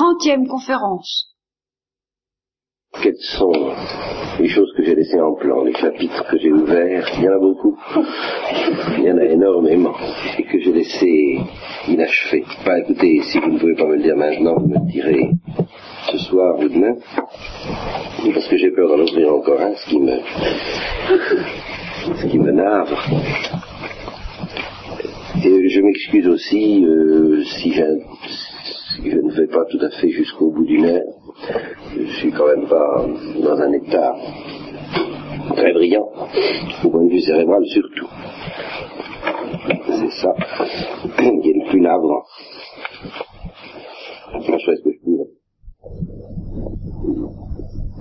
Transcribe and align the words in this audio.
trentième 0.00 0.46
conférence. 0.46 1.26
Quelles 3.02 3.24
sont 3.38 3.52
les 4.40 4.48
choses 4.48 4.72
que 4.74 4.82
j'ai 4.82 4.94
laissées 4.94 5.20
en 5.20 5.34
plan, 5.34 5.62
les 5.62 5.74
chapitres 5.74 6.24
que 6.30 6.38
j'ai 6.38 6.50
ouverts? 6.50 7.06
Il 7.18 7.24
y 7.24 7.28
en 7.28 7.32
a 7.32 7.38
beaucoup. 7.38 7.76
Il 8.96 9.04
y 9.04 9.12
en 9.12 9.18
a 9.18 9.24
énormément. 9.24 9.94
Et 10.38 10.44
que 10.44 10.58
j'ai 10.58 10.72
laissés 10.72 11.40
inachevés. 11.86 12.44
Pas 12.64 12.78
écoutez, 12.78 13.20
si 13.24 13.38
vous 13.40 13.50
ne 13.52 13.58
pouvez 13.58 13.74
pas 13.74 13.84
me 13.84 13.96
le 13.96 14.02
dire 14.02 14.16
maintenant, 14.16 14.54
vous 14.58 14.68
me 14.68 14.74
le 14.74 14.90
direz 14.90 15.30
ce 16.10 16.18
soir 16.18 16.58
ou 16.58 16.68
demain. 16.68 16.94
Parce 18.34 18.48
que 18.48 18.56
j'ai 18.56 18.70
peur 18.70 18.88
d'en 18.88 19.02
ouvrir 19.02 19.34
encore 19.34 19.60
un, 19.60 19.74
ce 19.74 19.86
qui 19.86 19.98
me, 19.98 20.16
ce 22.16 22.26
qui 22.26 22.38
me 22.38 22.52
navre. 22.52 23.02
Et 25.44 25.68
je 25.68 25.80
m'excuse 25.82 26.26
aussi 26.26 26.84
euh, 26.86 27.44
si, 27.44 27.72
je, 27.72 27.84
si 28.28 28.49
je 28.98 29.16
ne 29.16 29.30
vais 29.30 29.46
pas 29.46 29.64
tout 29.70 29.78
à 29.80 29.90
fait 29.90 30.08
jusqu'au 30.10 30.50
bout 30.50 30.64
d'une 30.64 30.84
heure. 30.84 31.02
Je 31.96 32.12
suis 32.18 32.32
quand 32.32 32.46
même 32.46 32.66
pas 32.66 33.06
dans 33.42 33.56
un 33.60 33.72
état 33.72 34.14
très 35.56 35.72
brillant, 35.72 36.08
au 36.84 36.88
point 36.90 37.04
de 37.04 37.10
vue 37.10 37.20
cérébral 37.20 37.64
surtout. 37.66 38.08
C'est 39.86 40.10
ça 40.22 40.34
qui 41.18 41.50
est 41.50 41.54
le 41.54 41.70
plus 41.70 41.80
navrant. 41.80 42.22
Je 44.32 44.46
que 44.46 44.90
je. 44.90 45.30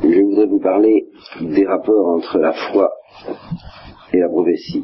Je 0.02 0.22
voudrais 0.22 0.46
vous 0.48 0.60
parler 0.60 1.08
des 1.42 1.66
rapports 1.66 2.16
entre 2.16 2.38
la 2.40 2.54
foi 2.54 2.92
et 4.14 4.20
la 4.20 4.30
prophétie. 4.30 4.84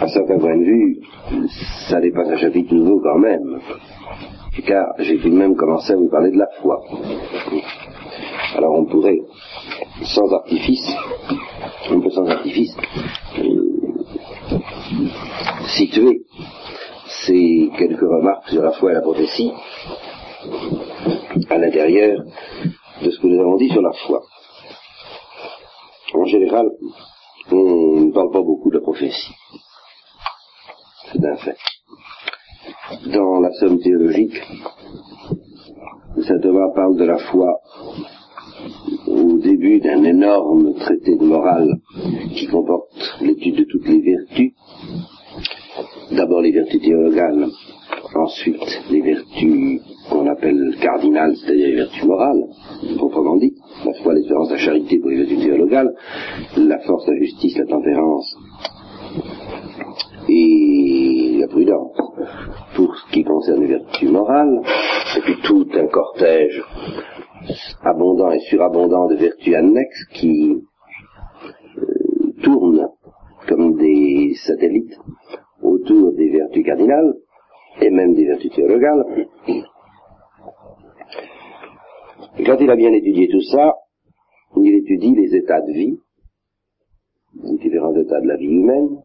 À 0.00 0.08
certains 0.08 0.38
points 0.38 0.56
de 0.56 0.64
vue, 0.64 1.00
ça 1.90 2.00
pas 2.14 2.30
un 2.30 2.36
chapitre 2.38 2.72
nouveau 2.72 3.00
quand 3.00 3.18
même, 3.18 3.60
car 4.66 4.94
j'ai 4.98 5.18
tout 5.18 5.28
de 5.28 5.36
même 5.36 5.54
commencé 5.54 5.92
à 5.92 5.96
vous 5.96 6.08
parler 6.08 6.30
de 6.30 6.38
la 6.38 6.48
foi. 6.62 6.80
Alors 8.56 8.78
on 8.78 8.86
pourrait, 8.86 9.20
sans 10.02 10.32
artifice, 10.32 10.90
on 11.90 12.00
peut 12.00 12.10
sans 12.10 12.26
artifice, 12.26 12.74
euh, 13.40 13.82
situer 15.76 16.22
ces 17.26 17.70
quelques 17.76 18.00
remarques 18.00 18.48
sur 18.48 18.62
la 18.62 18.72
foi 18.72 18.92
et 18.92 18.94
la 18.94 19.02
prophétie 19.02 19.52
à 21.50 21.58
l'intérieur 21.58 22.24
de 23.02 23.10
ce 23.10 23.20
que 23.20 23.26
nous 23.26 23.40
avons 23.40 23.56
dit 23.56 23.68
sur 23.68 23.82
la 23.82 23.92
foi. 23.92 24.22
En 26.14 26.24
général, 26.24 26.70
on 27.52 28.00
ne 28.00 28.12
parle 28.12 28.30
pas 28.30 28.42
beaucoup 28.42 28.70
de 28.70 28.76
la 28.76 28.80
prophétie. 28.80 29.34
Fait. 31.36 31.56
Dans 33.12 33.40
la 33.40 33.52
somme 33.52 33.78
théologique, 33.78 34.40
saint 36.26 36.40
Thomas 36.40 36.70
parle 36.74 36.96
de 36.96 37.04
la 37.04 37.18
foi 37.18 37.60
au 39.06 39.38
début 39.38 39.80
d'un 39.80 40.02
énorme 40.04 40.74
traité 40.74 41.16
de 41.16 41.24
morale 41.24 41.68
qui 42.34 42.46
comporte 42.46 42.90
l'étude 43.20 43.56
de 43.56 43.64
toutes 43.64 43.88
les 43.88 44.00
vertus. 44.00 44.52
D'abord 46.12 46.40
les 46.40 46.52
vertus 46.52 46.80
théologales, 46.80 47.46
ensuite 48.14 48.82
les 48.90 49.00
vertus 49.00 49.80
qu'on 50.10 50.26
appelle 50.26 50.76
cardinales, 50.80 51.36
c'est-à-dire 51.36 51.68
les 51.68 51.76
vertus 51.76 52.04
morales, 52.04 52.44
proprement 52.96 53.36
dit, 53.36 53.54
la 53.84 53.92
foi, 54.02 54.14
l'espérance, 54.14 54.50
la 54.50 54.58
charité 54.58 54.98
pour 54.98 55.10
les 55.10 55.18
vertus 55.18 55.40
théologales, 55.40 55.94
la 56.56 56.78
force, 56.80 57.06
la 57.06 57.16
justice, 57.16 57.56
la 57.56 57.66
tempérance 57.66 58.36
et 60.28 60.99
la 61.40 61.48
prudence 61.48 61.96
pour 62.76 62.96
ce 62.96 63.12
qui 63.12 63.24
concerne 63.24 63.60
les 63.60 63.68
vertus 63.68 64.10
morales, 64.10 64.60
et 65.16 65.20
puis 65.20 65.36
tout 65.42 65.66
un 65.74 65.86
cortège 65.86 66.62
abondant 67.82 68.30
et 68.30 68.40
surabondant 68.40 69.08
de 69.08 69.16
vertus 69.16 69.54
annexes 69.54 70.04
qui 70.12 70.62
euh, 71.76 72.32
tournent 72.42 72.88
comme 73.48 73.76
des 73.76 74.34
satellites 74.46 74.98
autour 75.62 76.12
des 76.12 76.30
vertus 76.30 76.64
cardinales 76.64 77.14
et 77.80 77.90
même 77.90 78.14
des 78.14 78.26
vertus 78.26 78.52
théologales. 78.52 79.04
Et 82.38 82.44
quand 82.44 82.56
il 82.60 82.70
a 82.70 82.76
bien 82.76 82.92
étudié 82.92 83.28
tout 83.28 83.42
ça, 83.42 83.74
il 84.56 84.74
étudie 84.74 85.14
les 85.14 85.34
états 85.36 85.60
de 85.60 85.72
vie, 85.72 85.98
les 87.42 87.58
différents 87.58 87.94
états 87.94 88.20
de 88.20 88.26
la 88.26 88.36
vie 88.36 88.46
humaine, 88.46 89.02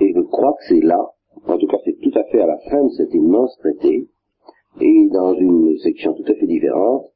et 0.00 0.12
je 0.14 0.19
crois 0.30 0.52
que 0.52 0.64
c'est 0.68 0.84
là, 0.84 0.98
en 1.46 1.58
tout 1.58 1.66
cas 1.66 1.78
c'est 1.84 1.98
tout 2.00 2.16
à 2.18 2.24
fait 2.24 2.40
à 2.40 2.46
la 2.46 2.58
fin 2.70 2.84
de 2.84 2.90
cet 2.90 3.12
immense 3.14 3.56
traité, 3.58 4.08
et 4.80 5.08
dans 5.12 5.34
une 5.34 5.76
section 5.78 6.14
tout 6.14 6.30
à 6.30 6.34
fait 6.34 6.46
différente, 6.46 7.06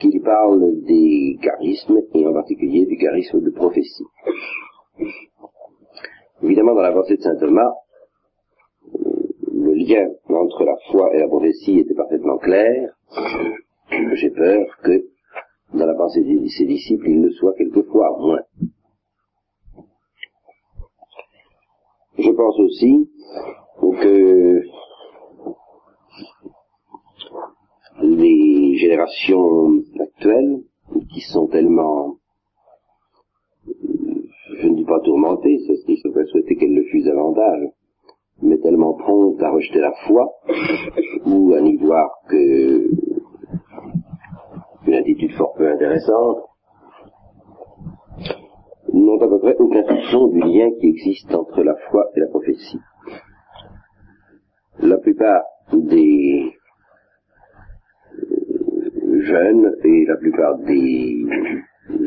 qu'il 0.00 0.20
parle 0.22 0.82
des 0.82 1.38
charismes, 1.42 2.00
et 2.14 2.26
en 2.26 2.32
particulier 2.32 2.86
du 2.86 2.96
charisme 2.96 3.40
de 3.40 3.50
prophétie. 3.50 4.04
Évidemment, 6.42 6.74
dans 6.74 6.82
la 6.82 6.92
pensée 6.92 7.16
de 7.16 7.22
saint 7.22 7.36
Thomas, 7.36 7.72
le 9.52 9.74
lien 9.74 10.08
entre 10.28 10.64
la 10.64 10.76
foi 10.90 11.14
et 11.14 11.18
la 11.18 11.28
prophétie 11.28 11.78
était 11.80 11.94
parfaitement 11.94 12.38
clair. 12.38 12.94
J'ai 14.14 14.30
peur 14.30 14.66
que 14.82 15.04
dans 15.74 15.86
la 15.86 15.94
pensée 15.94 16.22
de 16.22 16.46
ses 16.48 16.66
disciples, 16.66 17.08
il 17.08 17.20
ne 17.20 17.30
soit 17.30 17.54
quelquefois 17.54 18.16
moins. 18.18 18.40
Je 22.18 22.30
pense 22.30 22.58
aussi 22.60 23.10
que 23.80 24.62
les 28.02 28.76
générations 28.76 29.82
actuelles, 30.00 30.62
qui 31.12 31.20
sont 31.20 31.46
tellement, 31.48 32.16
je 33.66 34.68
ne 34.68 34.76
dis 34.76 34.84
pas 34.84 35.00
tourmentées, 35.00 35.58
ce 35.66 35.74
serait 35.76 36.24
souhaiter 36.26 36.56
qu'elles 36.56 36.74
le 36.74 36.84
fussent 36.84 37.04
davantage, 37.04 37.68
mais 38.42 38.58
tellement 38.58 38.94
promptes 38.94 39.42
à 39.42 39.50
rejeter 39.50 39.80
la 39.80 39.92
foi, 40.06 40.32
ou 41.26 41.54
à 41.54 41.60
n'y 41.60 41.76
voir 41.76 42.10
que 42.28 42.90
une 44.86 44.94
attitude 44.94 45.32
fort 45.32 45.52
peu 45.54 45.68
intéressante, 45.68 46.44
n'ont 49.04 49.20
à 49.20 49.28
peu 49.28 49.38
près 49.38 49.54
aucun 49.58 49.82
soupçon 49.84 50.28
du 50.28 50.40
lien 50.40 50.70
qui 50.80 50.88
existe 50.88 51.34
entre 51.34 51.62
la 51.62 51.74
foi 51.90 52.10
et 52.16 52.20
la 52.20 52.28
prophétie. 52.28 52.80
La 54.80 54.96
plupart 54.98 55.42
des 55.72 56.52
jeunes 59.20 59.76
et 59.84 60.04
la 60.06 60.16
plupart 60.16 60.58
des 60.58 61.26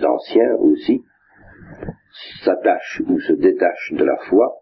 anciens 0.06 0.56
aussi 0.60 1.04
s'attachent 2.44 3.02
ou 3.08 3.20
se 3.20 3.34
détachent 3.34 3.94
de 3.94 4.04
la 4.04 4.18
foi 4.30 4.56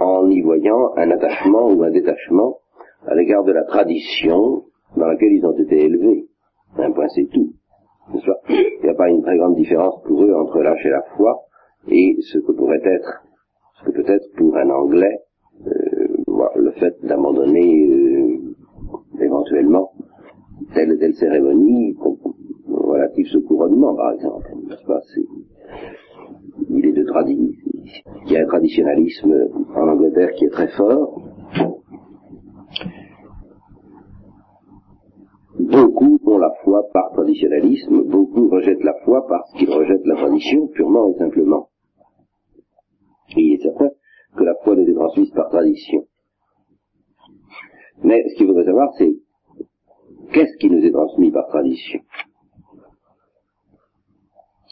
en 0.00 0.28
y 0.30 0.40
voyant 0.40 0.94
un 0.96 1.10
attachement 1.10 1.68
ou 1.68 1.82
un 1.82 1.90
détachement 1.90 2.58
à 3.06 3.14
l'égard 3.14 3.44
de 3.44 3.52
la 3.52 3.64
tradition 3.64 4.64
dans 4.96 5.06
laquelle 5.06 5.32
ils 5.32 5.46
ont 5.46 5.56
été 5.56 5.84
élevés. 5.84 6.26
Un 6.76 6.92
point 6.92 7.08
c'est 7.08 7.28
tout. 7.32 7.54
Il 8.10 8.80
n'y 8.82 8.88
a 8.88 8.94
pas 8.94 9.08
une 9.08 9.22
très 9.22 9.36
grande 9.36 9.56
différence 9.56 10.02
pour 10.04 10.22
eux 10.22 10.34
entre 10.34 10.60
l'âge 10.60 10.84
et 10.84 10.90
la 10.90 11.02
foi 11.16 11.44
et 11.88 12.16
ce 12.20 12.38
que 12.38 12.52
pourrait 12.52 12.82
être, 12.84 13.24
ce 13.78 13.84
que 13.84 13.90
peut 13.92 14.12
être 14.12 14.26
pour 14.36 14.56
un 14.56 14.70
Anglais, 14.70 15.18
euh, 15.66 16.52
le 16.56 16.70
fait 16.72 16.94
d'abandonner 17.02 17.88
euh, 17.88 18.54
éventuellement 19.20 19.92
telle 20.74 20.92
et 20.92 20.98
telle 20.98 21.14
cérémonie 21.14 21.96
relative 22.68 23.26
au 23.36 23.40
couronnement, 23.42 23.94
par 23.94 24.12
exemple. 24.12 24.50
N'est-ce 24.68 24.84
pas? 24.84 25.00
Il 26.70 26.86
est 26.86 26.92
de 26.92 27.04
tradition. 27.04 27.44
Il 28.26 28.32
y 28.32 28.36
a 28.36 28.42
un 28.42 28.46
traditionnalisme 28.46 29.48
en 29.74 29.88
Angleterre 29.88 30.30
qui 30.36 30.44
est 30.44 30.50
très 30.50 30.68
fort. 30.68 31.20
Beaucoup 35.58 36.18
ont 36.26 36.38
la 36.38 36.52
par 36.92 37.12
traditionnalisme, 37.12 38.02
beaucoup 38.04 38.48
rejettent 38.48 38.84
la 38.84 38.94
foi 39.04 39.26
parce 39.26 39.52
qu'ils 39.54 39.70
rejettent 39.70 40.06
la 40.06 40.16
tradition 40.16 40.68
purement 40.68 41.10
et 41.10 41.18
simplement. 41.18 41.68
Il 43.36 43.54
est 43.54 43.62
certain 43.62 43.90
que 44.36 44.44
la 44.44 44.54
foi 44.62 44.74
doit 44.74 44.84
être 44.84 44.94
transmise 44.94 45.30
par 45.30 45.48
tradition. 45.48 46.06
Mais 48.04 48.22
ce 48.28 48.36
qu'il 48.36 48.46
faudrait 48.46 48.64
savoir, 48.64 48.90
c'est 48.98 49.12
qu'est-ce 50.32 50.56
qui 50.58 50.70
nous 50.70 50.84
est 50.84 50.90
transmis 50.90 51.30
par 51.30 51.46
tradition? 51.48 52.00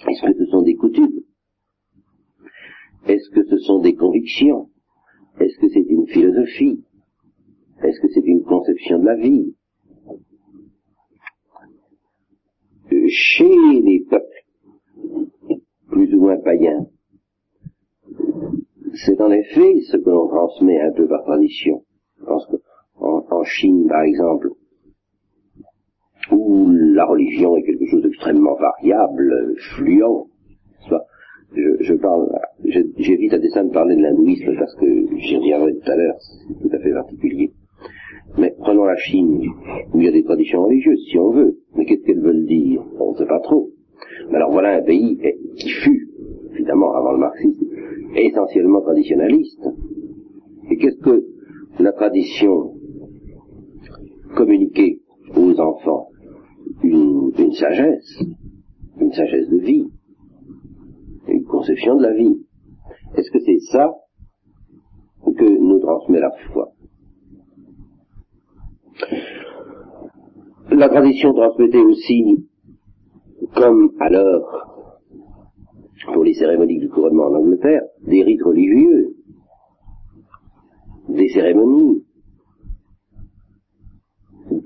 Est-ce 0.09 0.23
que 0.23 0.39
ce 0.39 0.51
sont 0.51 0.63
des 0.63 0.75
coutumes? 0.75 1.21
Est-ce 3.07 3.31
que 3.31 3.45
ce 3.45 3.59
sont 3.59 3.81
des 3.81 3.95
convictions? 3.95 4.71
Est-ce 5.39 5.59
que 5.59 5.69
c'est 5.69 5.87
une 5.89 6.07
philosophie? 6.07 6.85
Est-ce 7.83 8.01
que 8.01 8.09
c'est 8.13 8.27
une 8.27 8.43
conception 8.43 8.99
de 8.99 9.07
la 9.07 9.17
vie? 9.17 9.55
Chez 13.11 13.49
les 13.83 14.05
peuples 14.09 14.31
païen. 16.39 16.87
C'est 18.95 19.21
en 19.21 19.31
effet 19.31 19.81
ce 19.91 19.97
que 19.97 20.11
l'on 20.11 20.29
transmet 20.29 20.81
un 20.81 20.93
peu 20.93 21.07
par 21.07 21.23
tradition. 21.25 21.85
Je 22.19 22.25
pense 22.25 22.47
en 22.93 23.45
Chine, 23.45 23.87
par 23.89 24.03
exemple, 24.03 24.51
où 26.33 26.69
la 26.71 27.07
religion 27.07 27.57
est 27.57 27.63
quelque 27.63 27.87
chose 27.87 28.03
d'extrêmement 28.03 28.55
variable, 28.57 29.55
fluent, 29.77 30.27
je, 31.53 31.77
je 31.81 31.95
parle, 31.95 32.29
j'évite 32.65 33.33
à 33.33 33.39
dessein 33.39 33.65
de 33.65 33.73
parler 33.73 33.97
de 33.97 34.03
l'hindouisme 34.03 34.55
parce 34.57 34.75
que 34.77 34.87
j'y 35.17 35.37
reviendrai 35.37 35.75
tout 35.75 35.91
à 35.91 35.97
l'heure, 35.97 36.17
c'est 36.21 36.61
tout 36.61 36.77
à 36.77 36.79
fait 36.79 36.93
particulier. 36.93 37.53
Mais 38.39 38.55
prenons 38.59 38.85
la 38.85 38.97
Chine, 38.97 39.43
où 39.93 40.01
il 40.01 40.05
y 40.05 40.09
a 40.09 40.13
des 40.13 40.23
traditions 40.23 40.63
religieuses, 40.63 41.05
si 41.11 41.19
on 41.19 41.31
veut. 41.31 41.59
Mais 41.75 41.85
qu'est-ce 41.85 42.03
qu'elles 42.05 42.23
veulent 42.23 42.47
dire? 42.47 42.83
On 42.99 43.13
ne 43.13 43.17
sait 43.17 43.27
pas 43.27 43.41
trop. 43.41 43.71
Mais 44.29 44.37
alors 44.37 44.53
voilà 44.53 44.77
un 44.77 44.83
pays 44.83 45.19
qui 45.57 45.69
fut, 45.69 46.09
évidemment, 46.53 46.93
avant 46.95 47.13
le 47.13 47.19
marxisme, 47.19 47.67
essentiellement 48.15 48.81
traditionnaliste. 48.83 49.69
Et 50.71 50.77
qu'est-ce 50.77 51.01
que 51.01 51.25
la 51.81 51.93
tradition 51.93 52.75
communiquait 54.37 55.01
aux 55.37 55.59
enfants? 55.59 56.09
Une, 56.83 57.33
une 57.39 57.53
sagesse, 57.53 58.23
une 59.01 59.13
sagesse 59.13 59.49
de 59.49 59.59
vie, 59.59 59.87
une 61.29 61.45
conception 61.45 61.97
de 61.97 62.03
la 62.03 62.15
vie. 62.15 62.47
Est-ce 63.17 63.31
que 63.31 63.41
c'est 63.41 63.59
ça 63.73 63.93
que 65.37 65.45
nous 65.45 65.81
transmet 65.81 66.21
la 66.21 66.31
foi? 66.53 66.73
La 70.71 70.89
tradition 70.89 71.33
transmettait 71.33 71.79
aussi, 71.79 72.47
comme 73.55 73.93
alors 74.01 74.71
pour 76.13 76.25
les 76.25 76.35
cérémonies 76.35 76.79
du 76.79 76.89
couronnement 76.89 77.27
en 77.27 77.35
Angleterre, 77.35 77.83
des 78.07 78.23
rites 78.23 78.43
religieux, 78.43 79.15
des 81.09 81.29
cérémonies, 81.29 82.05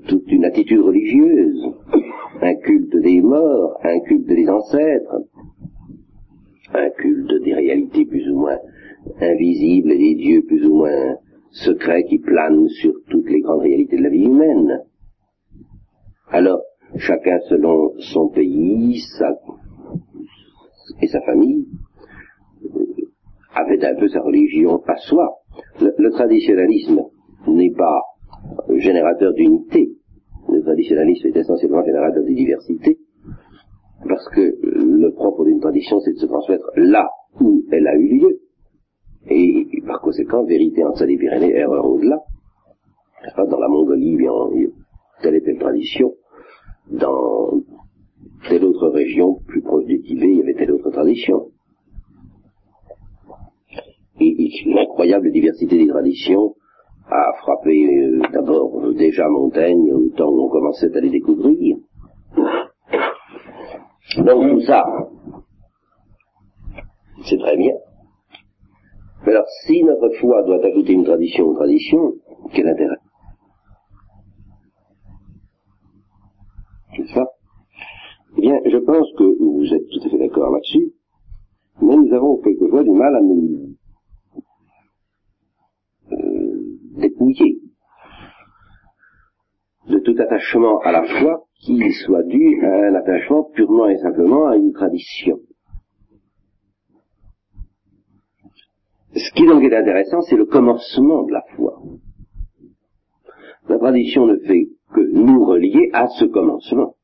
toute 0.07 0.31
une 0.31 0.45
attitude 0.45 0.81
religieuse, 0.81 1.73
un 2.41 2.55
culte 2.55 2.95
des 2.97 3.21
morts, 3.21 3.77
un 3.83 3.99
culte 4.01 4.27
des 4.27 4.47
ancêtres, 4.49 5.15
un 6.73 6.89
culte 6.91 7.43
des 7.43 7.53
réalités 7.53 8.05
plus 8.05 8.29
ou 8.29 8.39
moins 8.39 8.57
invisibles 9.21 9.91
et 9.91 9.97
des 9.97 10.15
dieux 10.15 10.43
plus 10.45 10.65
ou 10.67 10.75
moins 10.75 11.15
secrets 11.55 12.03
qui 12.03 12.19
planent 12.19 12.67
sur 12.67 12.93
toutes 13.09 13.29
les 13.29 13.41
grandes 13.41 13.61
réalités 13.61 13.97
de 13.97 14.03
la 14.03 14.09
vie 14.09 14.25
humaine. 14.25 14.79
Alors, 16.29 16.61
chacun 16.97 17.39
selon 17.49 17.93
son 17.99 18.29
pays 18.29 18.99
sa, 19.17 19.31
et 21.01 21.07
sa 21.07 21.21
famille 21.21 21.65
euh, 22.65 22.85
avait 23.53 23.83
un 23.85 23.95
peu 23.95 24.07
sa 24.09 24.21
religion 24.21 24.81
à 24.87 24.95
soi. 24.97 25.37
Le, 25.79 26.11
traditionnalisme 26.11 27.01
n'est 27.47 27.71
pas 27.71 28.01
générateur 28.75 29.33
d'unité. 29.33 29.91
Le 30.49 30.61
traditionnalisme 30.61 31.27
est 31.27 31.37
essentiellement 31.37 31.83
générateur 31.83 32.23
de 32.23 32.33
diversité 32.33 32.97
parce 34.07 34.27
que 34.29 34.55
le 34.61 35.11
propre 35.13 35.45
d'une 35.45 35.59
tradition, 35.59 35.99
c'est 36.01 36.13
de 36.13 36.17
se 36.17 36.25
transmettre 36.25 36.69
là 36.75 37.09
où 37.39 37.63
elle 37.71 37.87
a 37.87 37.95
eu 37.95 38.19
lieu. 38.19 38.39
Et 39.27 39.81
par 39.85 40.01
conséquent, 40.01 40.43
vérité 40.43 40.83
en 40.83 40.91
deçà 40.91 41.05
des 41.05 41.17
Pyrénées, 41.17 41.55
erreur 41.55 41.85
au-delà. 41.85 42.19
Dans 43.37 43.59
la 43.59 43.67
Mongolie, 43.67 44.15
bien, 44.15 44.31
telle 45.21 45.35
et 45.35 45.41
telle 45.41 45.57
tradition. 45.57 46.13
Dans 46.91 47.61
telle 48.47 48.63
autre 48.63 48.89
région, 48.89 49.39
plus 49.47 49.61
proche 49.61 49.85
du 49.85 50.01
Tibet, 50.01 50.27
il 50.27 50.37
y 50.37 50.41
avait 50.41 50.53
telle 50.53 50.71
autre 50.71 50.91
tradition. 50.91 51.47
Et, 54.19 54.49
l'incroyable 54.67 55.31
diversité 55.31 55.77
des 55.77 55.87
traditions 55.87 56.55
a 57.09 57.33
frappé 57.41 57.85
euh, 57.85 58.21
d'abord 58.31 58.93
déjà 58.93 59.27
Montaigne 59.27 59.93
au 59.93 60.09
temps 60.15 60.29
où 60.29 60.45
on 60.45 60.49
commençait 60.49 60.95
à 60.95 61.01
les 61.01 61.09
découvrir. 61.09 61.77
Donc 64.17 64.51
tout 64.51 64.61
ça, 64.61 64.83
c'est 67.25 67.37
très 67.37 67.57
bien. 67.57 67.73
Alors, 69.27 69.45
si 69.65 69.83
notre 69.83 70.09
foi 70.19 70.43
doit 70.43 70.63
ajouter 70.63 70.93
une 70.93 71.03
tradition 71.03 71.47
aux 71.47 71.55
traditions, 71.55 72.13
quel 72.53 72.67
intérêt? 72.67 72.95
C'est 76.95 77.19
Eh 78.37 78.41
bien, 78.41 78.59
je 78.65 78.77
pense 78.77 79.07
que 79.17 79.23
vous 79.23 79.73
êtes 79.73 79.87
tout 79.89 80.05
à 80.05 80.09
fait 80.09 80.17
d'accord 80.19 80.51
là-dessus, 80.51 80.93
mais 81.81 81.95
nous 81.95 82.13
avons 82.13 82.37
quelquefois 82.37 82.83
du 82.83 82.91
mal 82.91 83.15
à 83.15 83.21
nous 83.21 83.75
euh, 86.11 86.77
dépouiller 86.97 87.61
de 89.89 89.99
tout 89.99 90.15
attachement 90.19 90.79
à 90.81 90.91
la 90.91 91.03
foi 91.03 91.45
qui 91.61 91.91
soit 91.93 92.23
dû 92.23 92.63
à 92.63 92.89
un 92.89 92.95
attachement 92.95 93.43
purement 93.55 93.87
et 93.87 93.97
simplement 93.97 94.47
à 94.47 94.55
une 94.55 94.71
tradition. 94.71 95.39
Ce 99.15 99.31
qui 99.33 99.45
donc 99.45 99.63
est 99.63 99.75
intéressant, 99.75 100.21
c'est 100.21 100.35
le 100.35 100.45
commencement 100.45 101.23
de 101.23 101.31
la 101.31 101.43
foi. 101.55 101.81
La 103.69 103.79
tradition 103.79 104.25
ne 104.25 104.37
fait 104.37 104.67
que 104.93 105.01
nous 105.01 105.45
relier 105.45 105.89
à 105.93 106.07
ce 106.07 106.25
commencement. 106.25 106.95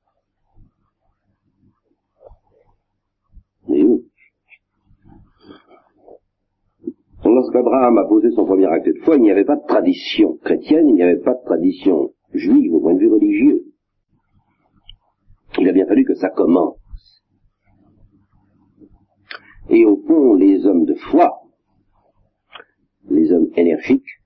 Lorsqu'Abraham 7.24 7.98
a 7.98 8.06
posé 8.06 8.32
son 8.32 8.46
premier 8.46 8.66
acte 8.66 8.88
de 8.88 9.00
foi, 9.04 9.16
il 9.16 9.22
n'y 9.22 9.32
avait 9.32 9.46
pas 9.46 9.56
de 9.56 9.66
tradition 9.66 10.38
chrétienne, 10.44 10.90
il 10.90 10.96
n'y 10.96 11.04
avait 11.04 11.22
pas 11.22 11.34
de 11.34 11.44
tradition 11.46 12.12
juive 12.34 12.74
au 12.74 12.82
point 12.82 12.94
de 12.94 13.00
vue 13.00 13.12
religieux. 13.12 13.64
Il 15.60 15.70
a 15.70 15.72
bien 15.72 15.86
fallu 15.86 16.04
que 16.04 16.16
ça 16.16 16.30
commence. 16.30 16.78
Et 19.70 19.86
au 19.86 19.98
fond, 20.08 20.34
les 20.34 20.66
hommes 20.66 20.86
de 20.86 20.96
foi, 20.96 21.41
les 23.10 23.32
hommes 23.32 23.50
énergiques 23.56 24.22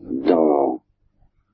dans 0.00 0.82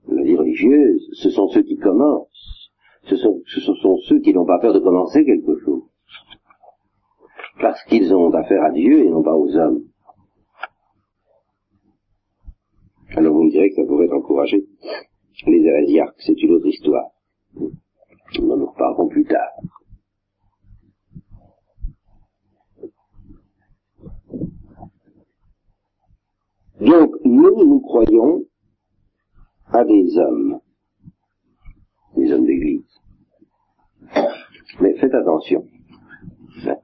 la 0.09 0.23
vie 0.23 0.37
religieuse, 0.37 1.09
ce 1.13 1.31
sont 1.31 1.49
ceux 1.49 1.63
qui 1.63 1.77
commencent. 1.77 2.71
Ce 3.05 3.17
sont, 3.17 3.43
ce 3.47 3.61
sont 3.61 3.97
ceux 4.09 4.21
qui 4.21 4.33
n'ont 4.33 4.45
pas 4.45 4.59
peur 4.59 4.73
de 4.73 4.79
commencer 4.79 5.25
quelque 5.25 5.59
chose. 5.61 5.83
Parce 7.61 7.83
qu'ils 7.85 8.15
ont 8.15 8.33
affaire 8.33 8.63
à 8.63 8.71
Dieu 8.71 9.05
et 9.05 9.11
non 9.11 9.23
pas 9.23 9.35
aux 9.35 9.55
hommes. 9.57 9.85
Alors 13.17 13.35
vous 13.35 13.45
me 13.45 13.51
direz 13.51 13.71
que 13.71 13.77
ça 13.77 13.85
pourrait 13.85 14.11
encourager 14.11 14.67
les 15.47 15.63
hérésiarques, 15.63 16.17
c'est 16.19 16.41
une 16.43 16.53
autre 16.53 16.67
histoire. 16.67 17.11
Nous 17.55 18.51
en 18.51 18.67
reparlerons 18.67 19.09
plus 19.09 19.25
tard. 19.25 19.51
Donc, 26.81 27.15
nous, 27.31 27.65
nous 27.65 27.81
croyons 27.81 28.45
à 29.67 29.85
des 29.85 30.19
hommes, 30.19 30.61
des 32.17 32.33
hommes 32.33 32.45
d'église. 32.45 32.85
Mais 34.81 34.95
faites 34.95 35.15
attention. 35.15 35.65
Faites 36.63 36.81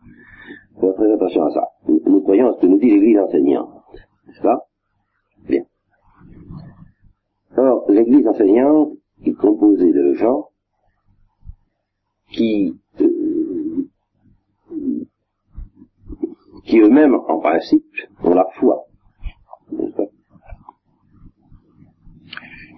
très 0.96 1.12
attention 1.12 1.44
à 1.44 1.50
ça. 1.50 1.68
Nous, 1.88 2.20
croyons 2.20 2.50
à 2.50 2.54
ce 2.54 2.60
que 2.60 2.66
nous 2.66 2.78
dit 2.78 2.90
l'église 2.90 3.18
enseignante. 3.18 3.82
N'est-ce 4.26 4.40
pas? 4.40 4.66
Bien. 5.48 5.64
Or, 7.56 7.90
l'église 7.90 8.26
enseignante 8.28 8.92
est 9.24 9.32
composée 9.34 9.92
de 9.92 10.12
gens 10.14 10.50
qui, 12.30 12.74
euh, 13.00 13.88
qui 16.64 16.78
eux-mêmes, 16.80 17.14
en 17.14 17.38
principe, 17.40 17.84
ont 18.22 18.34
la 18.34 18.46
foi. 18.58 18.86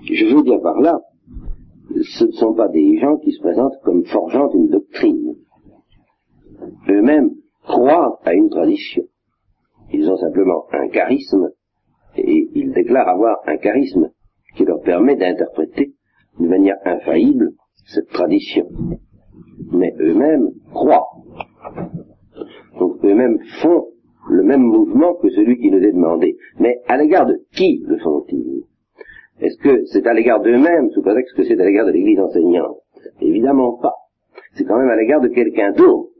Je 0.05 0.35
veux 0.35 0.43
dire 0.43 0.61
par 0.61 0.81
là, 0.81 1.01
ce 2.03 2.25
ne 2.25 2.33
sont 2.33 2.55
pas 2.55 2.69
des 2.69 2.99
gens 2.99 3.17
qui 3.19 3.33
se 3.33 3.41
présentent 3.41 3.79
comme 3.83 4.05
forgeant 4.05 4.51
une 4.53 4.69
doctrine. 4.69 5.37
Eux-mêmes 6.89 7.31
croient 7.65 8.19
à 8.25 8.35
une 8.35 8.51
tradition. 8.51 9.05
Ils 9.93 10.11
ont 10.11 10.17
simplement 10.17 10.67
un 10.73 10.89
charisme, 10.89 11.51
et 12.17 12.49
ils 12.55 12.73
déclarent 12.73 13.09
avoir 13.09 13.39
un 13.47 13.57
charisme 13.57 14.11
qui 14.57 14.65
leur 14.65 14.81
permet 14.81 15.17
d'interpréter 15.17 15.95
de 16.39 16.47
manière 16.47 16.79
infaillible 16.85 17.53
cette 17.87 18.09
tradition 18.09 18.67
mais 19.73 19.95
eux-mêmes 20.01 20.51
croient. 20.73 21.09
Donc 22.79 23.05
eux-mêmes 23.05 23.39
font 23.63 23.87
le 24.31 24.43
même 24.43 24.63
mouvement 24.63 25.15
que 25.15 25.31
celui 25.31 25.59
qui 25.59 25.71
nous 25.71 25.79
est 25.79 25.93
demandé. 25.93 26.37
Mais 26.59 26.81
à 26.87 26.97
l'égard 26.97 27.27
de 27.27 27.41
qui 27.53 27.83
le 27.87 27.99
font-ils? 27.99 28.65
Est-ce 29.41 29.59
que 29.59 29.85
c'est 29.87 30.07
à 30.07 30.15
l'égard 30.15 30.41
d'eux-mêmes, 30.41 30.91
sous 30.91 31.03
prétexte 31.03 31.37
que 31.37 31.45
c'est 31.45 31.61
à 31.61 31.65
l'égard 31.65 31.87
de 31.87 31.93
l'Église 31.93 32.19
enseignante? 32.21 32.79
Évidemment 33.21 33.77
pas. 33.77 33.95
C'est 34.55 34.65
quand 34.65 34.79
même 34.79 34.89
à 34.89 34.97
l'égard 34.97 35.21
de 35.21 35.29
quelqu'un 35.29 35.73
d'autre. 35.73 36.11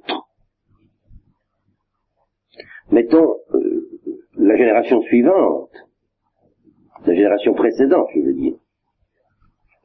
Mettons 2.91 3.35
euh, 3.55 3.89
la 4.37 4.57
génération 4.57 5.03
suivante, 5.03 5.71
la 7.07 7.15
génération 7.15 7.55
précédente, 7.55 8.09
je 8.15 8.21
veux 8.21 8.35
dire. 8.35 8.55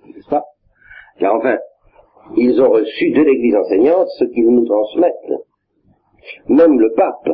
N'est-ce 0.05 0.29
pas? 0.29 0.45
Car 1.19 1.35
enfin, 1.35 1.57
ils 2.37 2.61
ont 2.61 2.69
reçu 2.69 3.11
de 3.11 3.21
l'Église 3.21 3.55
enseignante 3.55 4.07
ce 4.19 4.25
qu'ils 4.25 4.49
nous 4.49 4.65
transmettent. 4.65 5.41
Même 6.47 6.79
le 6.79 6.93
pape, 6.93 7.29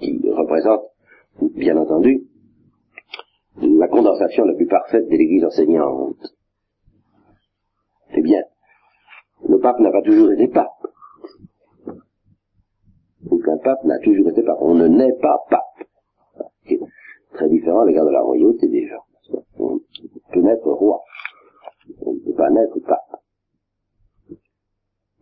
qui 0.00 0.20
représente, 0.30 0.82
bien 1.54 1.76
entendu, 1.76 2.22
la 3.60 3.88
condensation 3.88 4.44
la 4.44 4.54
plus 4.54 4.66
parfaite 4.66 5.06
de 5.06 5.16
l'Église 5.16 5.44
enseignante. 5.44 6.34
Eh 8.14 8.22
bien, 8.22 8.42
le 9.48 9.58
pape 9.58 9.80
n'a 9.80 9.90
pas 9.90 10.02
toujours 10.02 10.32
été 10.32 10.48
pape. 10.48 10.86
Aucun 13.30 13.56
pape 13.58 13.84
n'a 13.84 13.98
toujours 13.98 14.28
été 14.28 14.42
pape. 14.42 14.58
On 14.60 14.74
ne 14.74 14.88
naît 14.88 15.16
pas 15.20 15.38
pape. 15.50 15.88
très 17.32 17.48
différent 17.48 17.80
à 17.80 17.86
l'égard 17.86 18.06
de 18.06 18.10
la 18.10 18.22
royauté 18.22 18.68
déjà. 18.68 18.96
On 19.58 19.80
peut 20.32 20.40
naître 20.40 20.70
roi. 20.70 21.02
On 22.00 22.14
ne 22.14 22.18
peut 22.20 22.34
pas 22.34 22.50
naître 22.50 22.78
pape. 22.80 23.20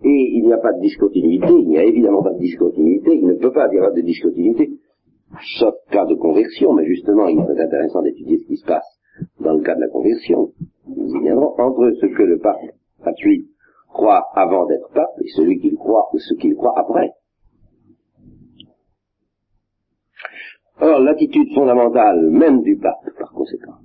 Et 0.02 0.32
il 0.34 0.44
n'y 0.44 0.52
a 0.52 0.58
pas 0.58 0.72
de 0.72 0.80
discontinuité, 0.80 1.48
il 1.50 1.68
n'y 1.68 1.78
a 1.78 1.84
évidemment 1.84 2.22
pas 2.22 2.34
de 2.34 2.38
discontinuité, 2.38 3.14
il 3.14 3.26
ne 3.26 3.34
peut 3.34 3.52
pas 3.52 3.72
y 3.72 3.76
avoir 3.78 3.92
de 3.92 4.02
discontinuité, 4.02 4.78
sauf 5.58 5.74
cas 5.90 6.06
de 6.06 6.14
conversion, 6.14 6.72
mais 6.72 6.86
justement 6.86 7.26
il 7.28 7.38
est 7.38 7.60
intéressant 7.60 8.02
d'étudier 8.02 8.38
ce 8.38 8.46
qui 8.46 8.56
se 8.56 8.66
passe 8.66 9.00
dans 9.40 9.54
le 9.54 9.62
cas 9.62 9.74
de 9.74 9.80
la 9.80 9.88
conversion. 9.88 10.52
Nous 10.86 11.24
y 11.24 11.32
entre 11.32 11.92
ce 12.00 12.06
que 12.06 12.22
le 12.22 12.38
pape 12.38 12.60
pu 13.12 13.48
croire 13.88 14.26
avant 14.34 14.66
d'être 14.66 14.90
pape 14.92 15.14
et 15.20 15.28
celui 15.36 15.60
qu'il 15.60 15.76
croit 15.76 16.08
ou 16.12 16.18
ce 16.18 16.34
qu'il 16.34 16.54
croit 16.54 16.78
après. 16.78 17.10
Or, 20.80 20.98
l'attitude 21.00 21.54
fondamentale 21.54 22.28
même 22.30 22.62
du 22.62 22.76
pape, 22.76 23.08
par 23.18 23.32
conséquent, 23.32 23.76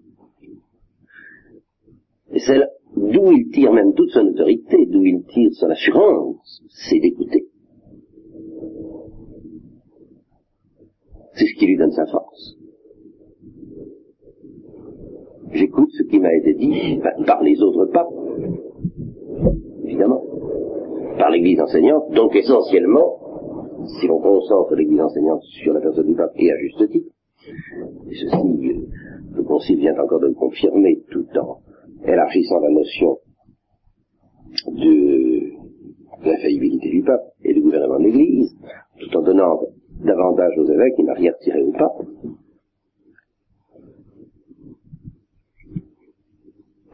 et 2.32 2.39
celle 2.39 2.68
d'où 2.96 3.32
il 3.32 3.51
tire 3.51 3.72
même 3.72 3.94
toute 3.94 4.10
son 4.10 4.25
autorité, 4.25 4.86
d'où 4.88 5.03
il 5.03 5.24
tire 5.25 5.51
son 5.53 5.70
assurance, 5.70 6.63
c'est 6.70 7.00
d'écouter. 7.00 7.46
C'est 11.33 11.45
ce 11.45 11.59
qui 11.59 11.67
lui 11.67 11.77
donne 11.77 11.91
sa 11.91 12.05
force. 12.07 12.55
J'écoute 15.51 15.89
ce 15.98 16.03
qui 16.03 16.19
m'a 16.19 16.33
été 16.36 16.53
dit 16.53 17.00
par 17.25 17.41
les 17.41 17.59
autres 17.62 17.86
papes, 17.88 18.13
évidemment, 19.83 20.24
par 21.17 21.31
l'Église 21.31 21.59
enseignante, 21.59 22.12
donc 22.12 22.36
essentiellement, 22.36 23.17
si 24.00 24.07
l'on 24.07 24.19
concentre 24.19 24.75
l'Église 24.75 25.01
enseignante 25.01 25.41
sur 25.43 25.74
la 25.74 25.81
personne 25.81 26.05
du 26.05 26.15
pape, 26.15 26.33
et 26.36 26.51
à 26.51 26.57
juste 26.57 26.89
titre, 26.91 27.12
et 28.09 28.15
ceci, 28.15 28.88
le 29.33 29.43
Concile 29.43 29.79
vient 29.79 29.98
encore 30.00 30.19
de 30.19 30.27
le 30.27 30.33
confirmer 30.33 31.01
tout 31.09 31.25
en 31.38 31.59
élargissant 32.05 32.59
la 32.59 32.69
notion 32.69 33.17
de 34.67 35.50
l'infaillibilité 36.24 36.89
du 36.89 37.03
pape 37.03 37.33
et 37.43 37.53
du 37.53 37.62
gouvernement 37.62 38.00
de 38.00 38.03
l'Église, 38.03 38.55
tout 39.00 39.17
en 39.17 39.21
donnant 39.24 39.59
davantage 40.00 40.58
aux 40.58 40.65
évêques 40.65 40.98
une 40.98 41.10
arrière 41.10 41.38
tirée 41.39 41.62
au 41.62 41.72
pape, 41.72 42.01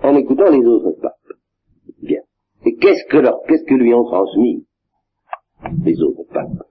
en 0.04 0.16
écoutant 0.16 0.50
les 0.50 0.66
autres 0.66 0.92
papes. 1.02 1.34
Bien. 2.02 2.22
Et 2.66 2.76
qu'est-ce 2.76 3.06
que 3.06 3.18
leur, 3.18 3.42
qu'est-ce 3.48 3.64
que 3.66 3.76
lui 3.76 3.94
ont 3.94 4.06
transmis 4.06 4.66
les 5.84 6.02
autres 6.02 6.24
papes? 6.32 6.68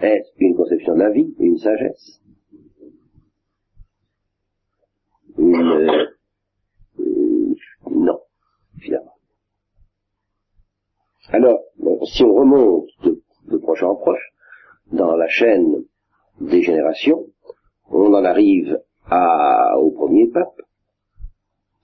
Est-ce 0.00 0.30
une 0.38 0.56
conception 0.56 0.94
de 0.94 1.00
la 1.00 1.10
vie, 1.10 1.34
une 1.38 1.58
sagesse? 1.58 2.20
Une, 5.38 5.54
euh, 5.56 7.54
non, 7.90 8.20
finalement. 8.78 9.14
Alors, 11.28 11.60
si 12.06 12.24
on 12.24 12.34
remonte 12.34 12.88
de, 13.04 13.56
proche 13.58 13.82
en 13.82 13.94
proche, 13.94 14.32
dans 14.92 15.16
la 15.16 15.28
chaîne 15.28 15.84
des 16.40 16.62
générations, 16.62 17.26
on 17.90 18.14
en 18.14 18.24
arrive 18.24 18.80
à, 19.06 19.78
au 19.78 19.90
premier 19.90 20.28
pape, 20.28 20.60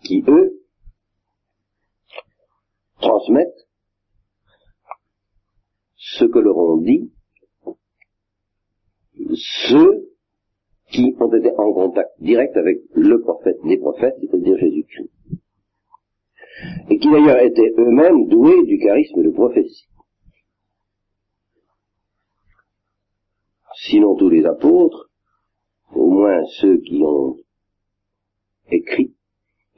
qui, 0.04 0.24
eux, 0.28 0.60
transmettent 3.00 3.66
ce 5.96 6.24
que 6.24 6.38
leur 6.38 6.56
ont 6.56 6.78
dit 6.78 7.12
ceux 9.68 10.08
qui 10.90 11.14
ont 11.18 11.34
été 11.34 11.50
en 11.58 11.72
contact 11.72 12.10
direct 12.20 12.56
avec 12.56 12.78
le 12.94 13.20
prophète 13.20 13.58
des 13.64 13.76
prophètes, 13.78 14.14
c'est-à-dire 14.20 14.56
Jésus-Christ 14.56 15.10
et 16.88 16.98
qui 16.98 17.10
d'ailleurs 17.10 17.38
étaient 17.42 17.72
eux-mêmes 17.78 18.26
doués 18.28 18.64
du 18.64 18.78
charisme 18.78 19.22
de 19.22 19.30
prophétie. 19.30 19.88
Sinon 23.76 24.16
tous 24.16 24.30
les 24.30 24.44
apôtres, 24.46 25.10
au 25.94 26.10
moins 26.10 26.42
ceux 26.60 26.78
qui 26.78 27.02
ont 27.02 27.36
écrit 28.70 29.14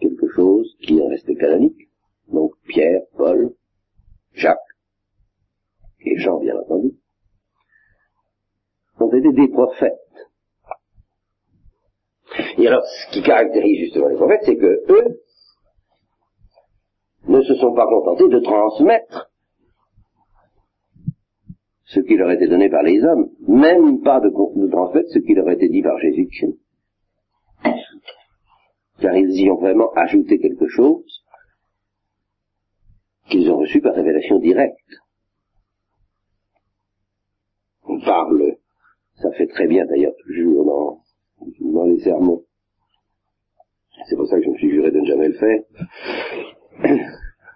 quelque 0.00 0.28
chose 0.28 0.76
qui 0.82 0.98
est 0.98 1.08
resté 1.08 1.34
canonique, 1.34 1.88
donc 2.28 2.52
Pierre, 2.66 3.02
Paul, 3.16 3.54
Jacques, 4.32 4.58
et 6.00 6.16
Jean 6.18 6.38
bien 6.38 6.56
entendu, 6.56 6.92
ont 9.00 9.12
été 9.12 9.32
des 9.32 9.48
prophètes. 9.48 9.94
Et 12.58 12.66
alors, 12.66 12.84
ce 12.84 13.12
qui 13.12 13.22
caractérise 13.22 13.80
justement 13.80 14.08
les 14.08 14.16
prophètes, 14.16 14.42
c'est 14.44 14.56
que 14.56 14.84
eux, 14.92 15.20
ne 17.26 17.42
se 17.42 17.54
sont 17.56 17.74
pas 17.74 17.86
contentés 17.86 18.28
de 18.28 18.40
transmettre 18.40 19.27
ce 21.88 22.00
qui 22.00 22.16
leur 22.16 22.30
était 22.30 22.48
donné 22.48 22.68
par 22.68 22.82
les 22.82 23.02
hommes, 23.02 23.30
même 23.46 24.02
pas 24.02 24.20
de, 24.20 24.28
transmettre 24.70 25.08
ce 25.08 25.18
qui 25.20 25.34
leur 25.34 25.48
était 25.48 25.68
dit 25.68 25.82
par 25.82 25.98
Jésus-Christ. 25.98 26.58
Car 29.00 29.16
ils 29.16 29.40
y 29.40 29.50
ont 29.50 29.56
vraiment 29.56 29.90
ajouté 29.94 30.38
quelque 30.38 30.68
chose 30.68 31.24
qu'ils 33.30 33.50
ont 33.50 33.58
reçu 33.58 33.80
par 33.80 33.94
révélation 33.94 34.38
directe. 34.38 34.76
On 37.84 37.98
parle, 38.00 38.56
ça 39.22 39.30
fait 39.32 39.46
très 39.46 39.66
bien 39.66 39.86
d'ailleurs 39.86 40.12
toujours 40.26 40.64
dans, 40.66 41.84
les 41.86 42.00
sermons. 42.00 42.42
C'est 44.08 44.16
pour 44.16 44.26
ça 44.26 44.36
que 44.36 44.44
je 44.44 44.50
me 44.50 44.56
suis 44.56 44.70
juré 44.70 44.90
de 44.90 45.00
ne 45.00 45.06
jamais 45.06 45.28
le 45.28 45.34
faire. 45.34 45.62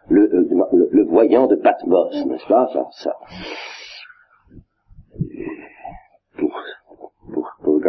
le, 0.09 0.89
le, 0.91 1.05
voyant 1.05 1.47
de 1.49 1.57
Patmos, 1.57 2.25
n'est-ce 2.27 2.47
pas? 2.47 2.69
Ça. 2.93 3.15
Pour, 6.39 6.53
pour, 7.63 7.81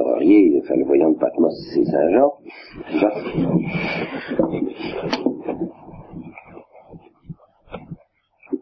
enfin, 0.00 0.76
le 0.76 0.84
voyant 0.84 1.10
de 1.10 1.18
Patmos, 1.18 1.54
c'est 1.74 1.84
Saint 1.84 2.10
Jean. 2.12 2.32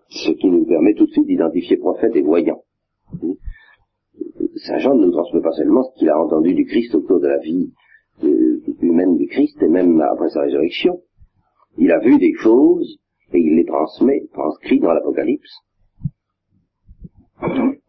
Ce 0.08 0.30
qui 0.32 0.50
nous 0.50 0.64
permet 0.66 0.94
tout 0.94 1.06
de 1.06 1.10
suite 1.12 1.26
d'identifier 1.26 1.76
prophète 1.76 2.14
et 2.16 2.22
voyant. 2.22 2.62
Saint 4.56 4.78
Jean 4.78 4.94
ne 4.94 5.06
nous 5.06 5.12
transmet 5.12 5.40
pas 5.40 5.52
seulement 5.52 5.84
ce 5.84 5.98
qu'il 5.98 6.08
a 6.08 6.18
entendu 6.18 6.54
du 6.54 6.66
Christ 6.66 6.94
au 6.94 7.02
cours 7.02 7.20
de 7.20 7.28
la 7.28 7.38
vie 7.38 7.72
euh, 8.24 8.60
humaine 8.82 9.16
du 9.16 9.26
Christ 9.26 9.62
et 9.62 9.68
même 9.68 10.00
après 10.00 10.28
sa 10.30 10.42
résurrection. 10.42 11.00
Il 11.78 11.90
a 11.92 11.98
vu 11.98 12.18
des 12.18 12.34
choses 12.34 12.98
et 13.32 13.38
il 13.38 13.56
les 13.56 13.64
transmet, 13.64 14.26
transcrit 14.32 14.80
dans 14.80 14.92
l'Apocalypse. 14.92 15.60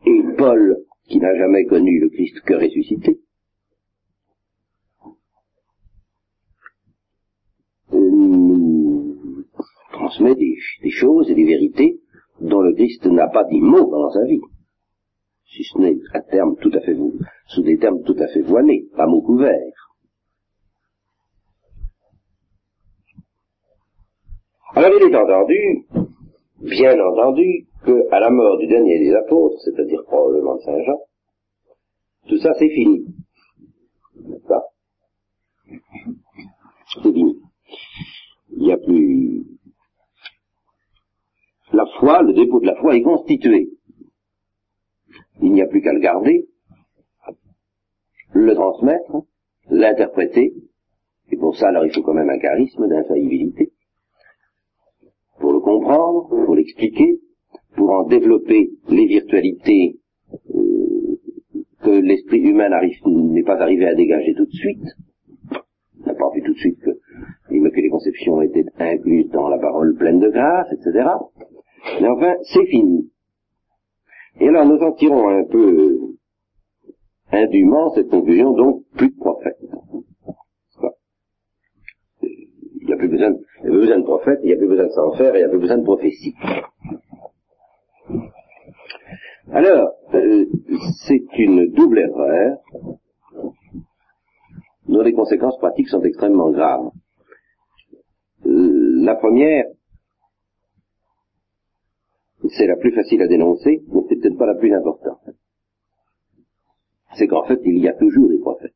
Et 0.05 0.23
Paul, 0.37 0.77
qui 1.07 1.19
n'a 1.19 1.35
jamais 1.35 1.65
connu 1.65 1.99
le 1.99 2.09
Christ 2.09 2.39
que 2.41 2.53
ressuscité, 2.53 3.19
nous 7.91 9.45
transmet 10.11 10.35
des, 10.35 10.89
choses 10.89 11.29
et 11.29 11.35
des 11.35 11.45
vérités 11.45 11.99
dont 12.39 12.61
le 12.61 12.73
Christ 12.73 13.05
n'a 13.05 13.27
pas 13.27 13.43
dit 13.45 13.61
mot 13.61 13.89
dans 13.89 14.09
sa 14.11 14.23
vie, 14.25 14.41
si 15.45 15.63
ce 15.63 15.77
n'est 15.79 15.97
à 16.13 16.21
terme 16.21 16.55
tout 16.57 16.71
à 16.73 16.81
fait 16.81 16.95
sous 17.47 17.61
des 17.61 17.77
termes 17.77 18.01
tout 18.03 18.15
à 18.19 18.27
fait 18.27 18.41
voilés, 18.41 18.87
pas 18.95 19.07
mots 19.07 19.21
couverts. 19.21 19.89
Alors 24.73 24.91
il 24.99 25.11
est 25.11 25.15
entendu, 25.15 25.85
bien 26.61 26.97
entendu, 26.99 27.67
que 27.83 28.09
à 28.11 28.19
la 28.19 28.29
mort 28.29 28.57
du 28.57 28.67
dernier 28.67 28.99
des 28.99 29.13
apôtres, 29.13 29.59
c'est-à-dire 29.63 30.03
probablement 30.05 30.55
de 30.55 30.61
Saint 30.61 30.83
Jean, 30.83 30.99
tout 32.27 32.37
ça 32.37 32.53
c'est 32.57 32.69
fini. 32.69 33.05
N'est-ce 34.15 34.47
pas? 34.47 34.63
C'est 37.03 37.11
fini. 37.11 37.41
Il 38.53 38.63
n'y 38.63 38.71
a 38.71 38.77
plus... 38.77 39.45
La 41.73 41.85
foi, 41.99 42.21
le 42.23 42.33
dépôt 42.33 42.59
de 42.59 42.67
la 42.67 42.75
foi 42.75 42.95
est 42.95 43.01
constitué. 43.01 43.69
Il 45.41 45.51
n'y 45.53 45.61
a 45.61 45.67
plus 45.67 45.81
qu'à 45.81 45.93
le 45.93 45.99
garder 45.99 46.47
le 48.33 48.53
transmettre, 48.53 49.23
l'interpréter, 49.69 50.53
et 51.31 51.37
pour 51.37 51.55
ça, 51.55 51.69
alors, 51.69 51.85
il 51.85 51.93
faut 51.93 52.01
quand 52.01 52.13
même 52.13 52.29
un 52.29 52.39
charisme 52.39 52.87
d'infaillibilité, 52.87 53.71
pour 55.39 55.53
le 55.53 55.59
comprendre, 55.59 56.27
pour 56.45 56.55
l'expliquer, 56.55 57.19
pour 57.75 57.91
en 57.91 58.03
développer 58.03 58.71
les 58.89 59.05
virtualités 59.05 59.99
euh, 60.55 61.19
que 61.83 61.89
l'esprit 61.89 62.39
humain 62.39 62.69
n'est 63.05 63.43
pas 63.43 63.61
arrivé 63.61 63.87
à 63.87 63.95
dégager 63.95 64.33
tout 64.35 64.45
de 64.45 64.51
suite. 64.51 64.83
On 66.03 66.07
n'a 66.07 66.13
pas 66.13 66.29
vu 66.33 66.41
tout 66.43 66.53
de 66.53 66.59
suite 66.59 66.79
que, 66.79 66.91
les 67.49 67.89
conceptions 67.89 68.41
étaient 68.41 68.65
incluses 68.79 69.29
dans 69.29 69.47
la 69.47 69.57
parole 69.57 69.95
pleine 69.95 70.19
de 70.19 70.29
grâce, 70.29 70.67
etc. 70.73 71.09
Mais 71.99 72.07
enfin, 72.07 72.35
c'est 72.43 72.65
fini. 72.65 73.11
Et 74.39 74.47
alors 74.47 74.65
nous 74.65 74.77
en 74.77 74.93
tirons 74.93 75.29
un 75.29 75.43
peu 75.43 75.97
indûment 77.31 77.93
cette 77.93 78.09
conclusion, 78.09 78.53
donc 78.53 78.83
plus 78.95 79.09
de 79.09 79.17
prophètes. 79.17 79.57
Il 82.23 82.87
n'y 82.87 82.93
a 82.93 82.97
plus 82.97 83.09
besoin, 83.09 83.29
de 83.31 84.03
prophètes, 84.03 84.39
il 84.43 84.47
n'y 84.47 84.53
a 84.53 84.57
plus 84.57 84.67
besoin 84.67 84.85
de 84.85 84.91
s'en 84.91 85.11
faire, 85.13 85.35
il 85.35 85.39
n'y 85.39 85.43
a 85.43 85.49
plus 85.49 85.59
besoin 85.59 85.77
de 85.77 85.83
prophétie. 85.83 86.33
Alors, 89.51 89.91
euh, 90.13 90.45
c'est 91.05 91.23
une 91.37 91.71
double 91.71 91.99
erreur 91.99 92.57
dont 94.87 95.01
les 95.01 95.13
conséquences 95.13 95.57
pratiques 95.59 95.89
sont 95.89 96.01
extrêmement 96.01 96.51
graves. 96.51 96.89
Euh, 98.45 99.03
la 99.03 99.15
première, 99.15 99.65
c'est 102.57 102.67
la 102.67 102.75
plus 102.75 102.93
facile 102.93 103.21
à 103.21 103.27
dénoncer, 103.27 103.81
mais 103.87 104.01
c'est 104.09 104.19
peut-être 104.19 104.37
pas 104.37 104.45
la 104.45 104.55
plus 104.55 104.73
importante. 104.73 105.21
C'est 107.15 107.27
qu'en 107.27 107.43
fait, 107.45 107.59
il 107.65 107.79
y 107.79 107.87
a 107.87 107.93
toujours 107.93 108.29
des 108.29 108.39
prophètes. 108.39 108.73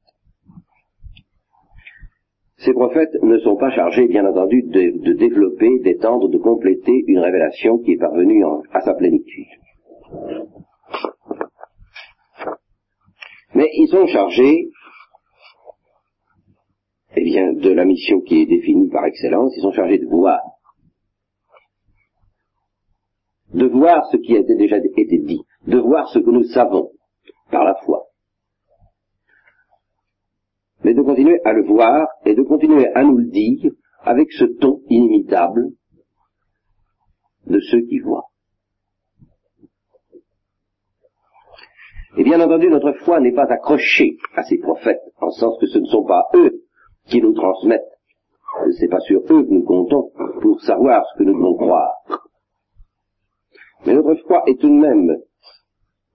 Ces 2.58 2.74
prophètes 2.74 3.14
ne 3.22 3.38
sont 3.40 3.58
pas 3.58 3.70
chargés, 3.72 4.08
bien 4.08 4.26
entendu, 4.26 4.64
de, 4.64 5.14
développer, 5.14 5.80
d'étendre, 5.80 6.30
de 6.30 6.38
compléter 6.38 7.04
une 7.08 7.20
révélation 7.20 7.78
qui 7.80 7.92
est 7.92 7.98
parvenue 7.98 8.44
à 8.72 8.82
sa 8.82 8.94
plénitude. 8.94 9.46
Mais 13.54 13.70
ils 13.74 13.88
sont 13.88 14.08
chargés, 14.08 14.70
eh 17.16 17.24
bien, 17.24 17.54
de 17.54 17.70
la 17.72 17.86
mission 17.86 18.20
qui 18.22 18.42
est 18.42 18.46
définie 18.46 18.90
par 18.90 19.06
excellence, 19.06 19.56
ils 19.58 19.62
sont 19.62 19.72
chargés 19.72 20.00
de 20.00 20.08
voir. 20.08 20.40
De 23.56 23.68
voir 23.68 24.06
ce 24.12 24.18
qui 24.18 24.36
a 24.36 24.44
déjà 24.44 24.78
été 24.78 25.18
dit, 25.18 25.42
de 25.66 25.80
voir 25.80 26.10
ce 26.10 26.20
que 26.20 26.30
nous 26.30 26.44
savons 26.44 26.92
par 27.52 27.64
la 27.64 27.76
foi. 27.86 28.04
Mais 30.84 30.94
de 30.94 31.02
continuer 31.02 31.40
à 31.46 31.54
le 31.54 31.64
voir 31.64 32.08
et 32.26 32.36
de 32.36 32.44
continuer 32.44 32.88
à 32.94 33.04
nous 33.04 33.18
le 33.18 33.30
dire 33.30 33.72
avec 34.02 34.32
ce 34.34 34.46
ton 34.46 34.82
inimitable 34.90 35.70
de 37.48 37.60
ceux 37.60 37.82
qui 37.82 38.00
voient. 38.00 38.28
Et 42.18 42.24
bien 42.24 42.40
entendu, 42.40 42.70
notre 42.70 42.94
foi 43.04 43.20
n'est 43.20 43.34
pas 43.34 43.52
accrochée 43.52 44.18
à 44.36 44.44
ces 44.44 44.58
prophètes, 44.58 45.02
en 45.20 45.32
sens 45.32 45.58
que 45.60 45.68
ce 45.68 45.80
ne 45.80 45.86
sont 45.86 46.06
pas 46.06 46.24
eux 46.34 46.64
qui 47.08 47.22
nous 47.22 47.34
transmettent. 47.34 47.82
C'est 48.80 48.88
pas 48.88 49.02
sur 49.02 49.20
eux 49.22 49.44
que 49.44 49.54
nous 49.54 49.64
comptons 49.64 50.12
pour 50.42 50.62
savoir 50.62 51.06
ce 51.12 51.20
que 51.20 51.24
nous 51.24 51.34
devons 51.34 51.56
croire. 51.56 52.25
Mais 53.86 53.94
notre 53.94 54.16
foi 54.28 54.44
est 54.48 54.60
tout 54.60 54.70
de 54.70 54.80
même 54.80 55.18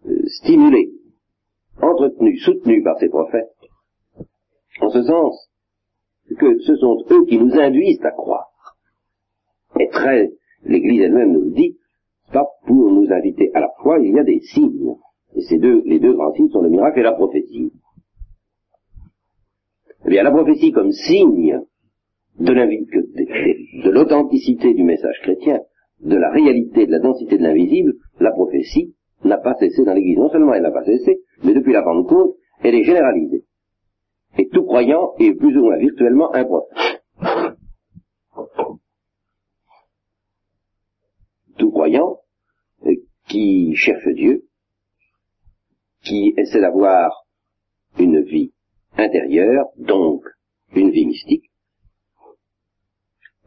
euh, 0.07 0.23
stimulée, 0.27 0.91
entretenue, 1.81 2.39
soutenue 2.39 2.83
par 2.83 2.99
ces 2.99 3.09
prophètes, 3.09 3.55
en 4.81 4.91
ce 4.91 5.03
sens 5.03 5.51
que 6.39 6.59
ce 6.61 6.77
sont 6.77 7.05
eux 7.11 7.25
qui 7.27 7.39
nous 7.39 7.53
induisent 7.55 8.05
à 8.05 8.11
croire. 8.11 8.51
Et 9.79 9.89
très, 9.89 10.31
l'Église 10.65 11.03
elle-même 11.03 11.33
nous 11.33 11.43
le 11.43 11.51
dit, 11.51 11.77
pas 12.33 12.47
pour 12.67 12.91
nous 12.91 13.11
inviter 13.11 13.51
à 13.55 13.61
la 13.61 13.71
foi, 13.83 13.99
il 14.01 14.15
y 14.15 14.19
a 14.19 14.25
des 14.25 14.41
signes. 14.41 14.97
Et 15.37 15.43
ces 15.43 15.59
deux, 15.59 15.83
les 15.85 16.01
deux 16.01 16.15
grands 16.15 16.33
signes 16.35 16.51
sont 16.51 16.63
le 16.63 16.71
miracle 16.71 17.01
et 17.01 17.05
la 17.05 17.13
prophétie. 17.13 17.73
Eh 20.07 20.09
bien, 20.09 20.23
la 20.23 20.31
prophétie 20.31 20.73
comme 20.73 20.93
signe 20.93 21.61
de, 22.39 22.53
de 23.85 23.91
l'authenticité 23.91 24.75
du 24.75 24.83
message 24.83 25.19
chrétien, 25.23 25.61
de 26.03 26.17
la 26.17 26.31
réalité, 26.31 26.87
de 26.87 26.93
la 26.93 26.99
densité 26.99 27.39
de 27.39 27.43
l'invisible, 27.43 27.95
la 28.19 28.31
prophétie 28.31 28.95
n'a 29.25 29.39
pas 29.39 29.55
cessé 29.55 29.85
dans 29.85 29.95
l'Église. 29.95 30.19
Non 30.19 30.31
seulement 30.31 30.55
elle 30.55 30.63
n'a 30.63 30.71
pas 30.71 30.85
cessé, 30.85 31.21
mais 31.45 31.55
depuis 31.55 31.73
la 31.73 31.83
Pentecôte, 31.83 32.37
elle 32.63 32.75
est 32.75 32.85
généralisée. 32.85 33.45
Et 34.39 34.49
tout 34.49 34.65
croyant 34.65 35.13
est 35.19 35.35
plus 35.35 35.57
ou 35.57 35.65
moins 35.65 35.79
virtuellement 35.79 36.33
un 36.35 36.45
prophète. 36.45 37.03
Tout 41.59 41.71
croyant 41.71 42.19
euh, 42.87 42.95
qui 43.29 43.75
cherche 43.75 44.09
Dieu 44.09 44.45
qui 46.03 46.33
essaie 46.37 46.61
d'avoir 46.61 47.27
une 47.99 48.23
vie 48.23 48.53
intérieure, 48.97 49.67
donc 49.77 50.25
une 50.75 50.91
vie 50.91 51.07
mystique, 51.07 51.50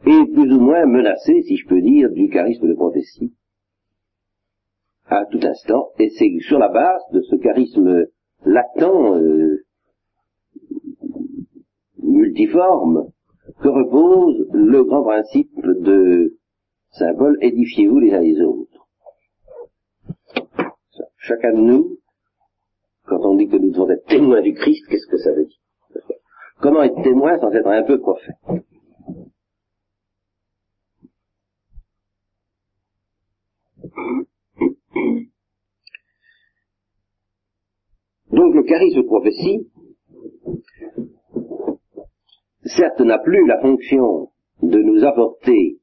et 0.06 0.32
plus 0.32 0.52
ou 0.52 0.60
moins 0.60 0.84
menacé, 0.86 1.42
si 1.42 1.56
je 1.56 1.66
peux 1.66 1.80
dire, 1.80 2.10
du 2.10 2.28
charisme 2.28 2.68
de 2.68 2.74
prophétie. 2.74 3.34
À 5.06 5.24
tout 5.26 5.40
instant, 5.42 5.90
et 5.98 6.10
c'est 6.10 6.30
sur 6.40 6.58
la 6.58 6.68
base 6.68 7.02
de 7.12 7.20
ce 7.22 7.36
charisme 7.36 8.06
latent, 8.44 8.82
euh, 8.82 9.64
multiforme, 12.02 13.10
que 13.62 13.68
repose 13.68 14.46
le 14.52 14.82
grand 14.84 15.02
principe 15.02 15.54
de 15.62 16.36
symbole 16.92 17.36
édifiez-vous 17.42 17.98
les 17.98 18.14
uns 18.14 18.20
les 18.20 18.40
autres. 18.40 18.86
Chacun 21.18 21.52
de 21.52 21.60
nous 21.60 21.98
quand 23.06 23.20
on 23.20 23.36
dit 23.36 23.48
que 23.48 23.56
nous 23.56 23.70
devons 23.70 23.90
être 23.90 24.06
témoins 24.06 24.40
du 24.40 24.54
Christ, 24.54 24.86
qu'est-ce 24.88 25.06
que 25.06 25.18
ça 25.18 25.32
veut 25.32 25.44
dire? 25.44 25.60
Comment 26.60 26.82
être 26.82 27.02
témoin 27.02 27.38
sans 27.38 27.52
être 27.52 27.66
un 27.66 27.82
peu 27.82 28.00
prophète? 28.00 28.36
Donc 38.30 38.54
le 38.54 38.62
charisme 38.64 39.02
de 39.02 39.06
prophétie, 39.06 39.70
certes 42.64 43.00
n'a 43.00 43.18
plus 43.18 43.46
la 43.46 43.60
fonction 43.60 44.30
de 44.62 44.78
nous 44.78 45.04
apporter 45.04 45.78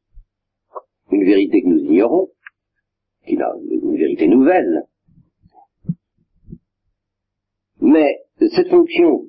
une 1.11 1.23
vérité 1.23 1.61
que 1.61 1.67
nous 1.67 1.79
ignorons, 1.79 2.29
qui 3.25 3.37
a 3.37 3.53
une 3.69 3.95
vérité 3.95 4.27
nouvelle, 4.27 4.83
mais 7.79 8.19
cette 8.37 8.69
fonction, 8.69 9.25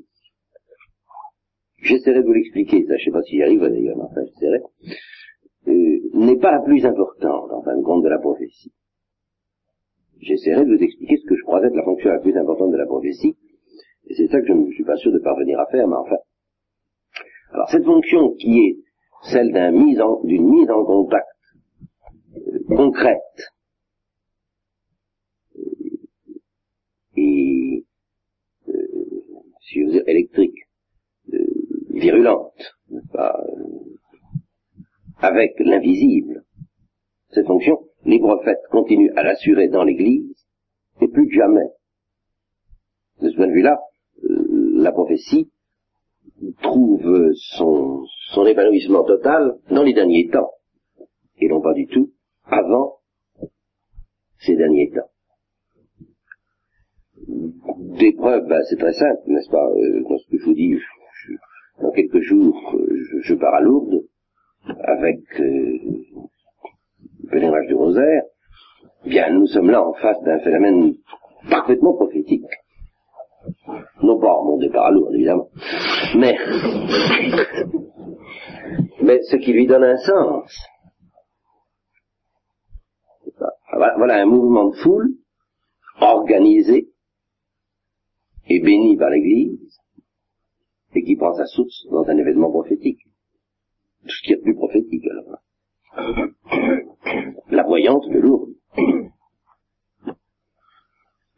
j'essaierai 1.82 2.20
de 2.20 2.26
vous 2.26 2.32
l'expliquer, 2.32 2.84
ça 2.86 2.96
je 2.96 3.02
ne 3.02 3.04
sais 3.04 3.10
pas 3.10 3.22
si 3.22 3.36
j'y 3.36 3.42
arrive 3.42 3.60
d'ailleurs, 3.60 3.96
mais 3.96 4.04
enfin 4.04 4.22
j'essaierai, 4.26 4.62
euh, 5.68 5.98
n'est 6.14 6.38
pas 6.38 6.52
la 6.52 6.60
plus 6.60 6.84
importante 6.84 7.50
en 7.52 7.62
fin 7.62 7.76
de 7.76 7.82
compte 7.82 8.02
de 8.02 8.08
la 8.08 8.18
prophétie. 8.18 8.72
J'essaierai 10.20 10.64
de 10.64 10.76
vous 10.76 10.82
expliquer 10.82 11.16
ce 11.16 11.26
que 11.26 11.36
je 11.36 11.42
crois 11.42 11.64
être 11.64 11.74
la 11.74 11.84
fonction 11.84 12.10
la 12.10 12.20
plus 12.20 12.36
importante 12.36 12.70
de 12.70 12.76
la 12.76 12.86
prophétie, 12.86 13.36
et 14.06 14.14
c'est 14.14 14.28
ça 14.28 14.40
que 14.40 14.46
je 14.46 14.52
ne 14.52 14.70
suis 14.72 14.84
pas 14.84 14.96
sûr 14.96 15.12
de 15.12 15.18
parvenir 15.18 15.58
à 15.58 15.66
faire, 15.66 15.88
mais 15.88 15.96
enfin. 15.96 16.16
Alors 17.52 17.68
cette 17.70 17.84
fonction 17.84 18.30
qui 18.34 18.58
est 18.58 18.78
celle 19.24 19.52
d'une 19.52 20.48
mise, 20.48 20.70
en 20.70 20.84
contact 20.84 21.26
euh, 22.36 22.58
concrète 22.76 23.20
et 27.16 27.84
si 29.72 29.80
je 29.80 29.84
veux 29.86 29.92
dire 29.92 30.02
électrique, 30.06 30.68
euh, 31.32 31.38
virulente, 31.90 32.76
pas, 33.12 33.42
euh, 33.48 33.96
avec 35.22 35.54
l'invisible. 35.58 36.44
Cette 37.30 37.46
fonction, 37.46 37.78
les 38.04 38.18
prophètes 38.18 38.62
continuent 38.70 39.12
à 39.16 39.22
l'assurer 39.22 39.68
dans 39.68 39.84
l'Église, 39.84 40.36
et 41.00 41.08
plus 41.08 41.28
que 41.28 41.34
jamais. 41.34 41.68
De 43.20 43.30
ce 43.30 43.36
point 43.36 43.46
de 43.46 43.52
vue-là, 43.52 43.80
euh, 44.24 44.72
la 44.74 44.92
prophétie 44.92 45.50
trouve 46.60 47.32
son, 47.54 48.04
épanouissement 48.46 49.04
total 49.04 49.58
dans 49.70 49.82
les 49.82 49.94
derniers 49.94 50.28
temps, 50.28 50.50
et 51.38 51.48
non 51.48 51.60
pas 51.60 51.72
du 51.72 51.86
tout 51.86 52.12
avant 52.44 52.98
ces 54.38 54.56
derniers 54.56 54.90
temps 54.90 55.08
des 57.98 58.12
preuves, 58.12 58.46
ben, 58.48 58.60
c'est 58.68 58.78
très 58.78 58.92
simple, 58.92 59.22
n'est-ce 59.26 59.50
pas? 59.50 59.64
Euh, 59.64 60.02
Dans 60.08 60.18
ce 60.18 60.28
que 60.28 60.38
je 60.38 60.44
vous 60.44 60.54
dis, 60.54 60.74
dans 61.80 61.90
quelques 61.92 62.20
jours, 62.20 62.76
je, 63.22 63.34
pars 63.34 63.54
à 63.54 63.60
Lourdes 63.60 64.02
avec 64.66 65.20
euh, 65.40 65.78
le 67.22 67.30
pèlerinage 67.30 67.66
du 67.66 67.74
rosaire. 67.74 68.22
Bien, 69.04 69.30
nous 69.30 69.46
sommes 69.46 69.70
là 69.70 69.84
en 69.84 69.92
face 69.94 70.22
d'un 70.22 70.38
phénomène 70.40 70.94
parfaitement 71.50 71.94
prophétique. 71.94 72.46
Non 74.02 74.20
pas 74.20 74.32
en 74.34 74.44
mon 74.44 74.58
départ 74.58 74.86
à 74.86 74.90
Lourdes, 74.90 75.14
évidemment. 75.14 75.48
Mais, 76.16 76.36
mais 79.02 79.20
ce 79.22 79.36
qui 79.36 79.52
lui 79.52 79.66
donne 79.66 79.84
un 79.84 79.96
sens. 79.96 80.56
Voilà 83.96 84.22
un 84.22 84.26
mouvement 84.26 84.68
de 84.68 84.76
foule 84.76 85.14
organisé 86.00 86.88
et 88.48 88.60
béni 88.60 88.96
par 88.96 89.10
l'Église 89.10 89.80
et 90.94 91.02
qui 91.02 91.16
prend 91.16 91.34
sa 91.34 91.46
source 91.46 91.86
dans 91.90 92.04
un 92.04 92.16
événement 92.16 92.50
prophétique. 92.50 93.00
Tout 94.02 94.08
ce 94.08 94.22
qui 94.22 94.32
est 94.32 94.42
plus 94.42 94.54
prophétique 94.54 95.04
alors. 95.06 95.38
La 97.50 97.62
voyante 97.62 98.08
de 98.08 98.18
Lourdes. 98.18 98.54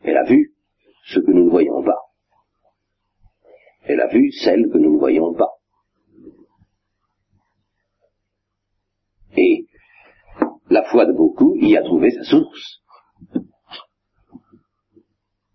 Elle 0.02 0.16
a 0.16 0.24
vu 0.24 0.54
ce 1.06 1.20
que 1.20 1.30
nous 1.30 1.44
ne 1.44 1.50
voyons 1.50 1.82
pas. 1.82 1.98
Elle 3.82 4.00
a 4.00 4.06
vu 4.08 4.32
celle 4.32 4.70
que 4.70 4.78
nous 4.78 4.94
ne 4.94 4.98
voyons 4.98 5.34
pas. 5.34 5.50
Et 9.36 9.66
la 10.70 10.84
foi 10.84 11.06
de 11.06 11.12
beaucoup 11.12 11.54
y 11.56 11.76
a 11.76 11.82
trouvé 11.82 12.10
sa 12.10 12.24
source. 12.24 12.82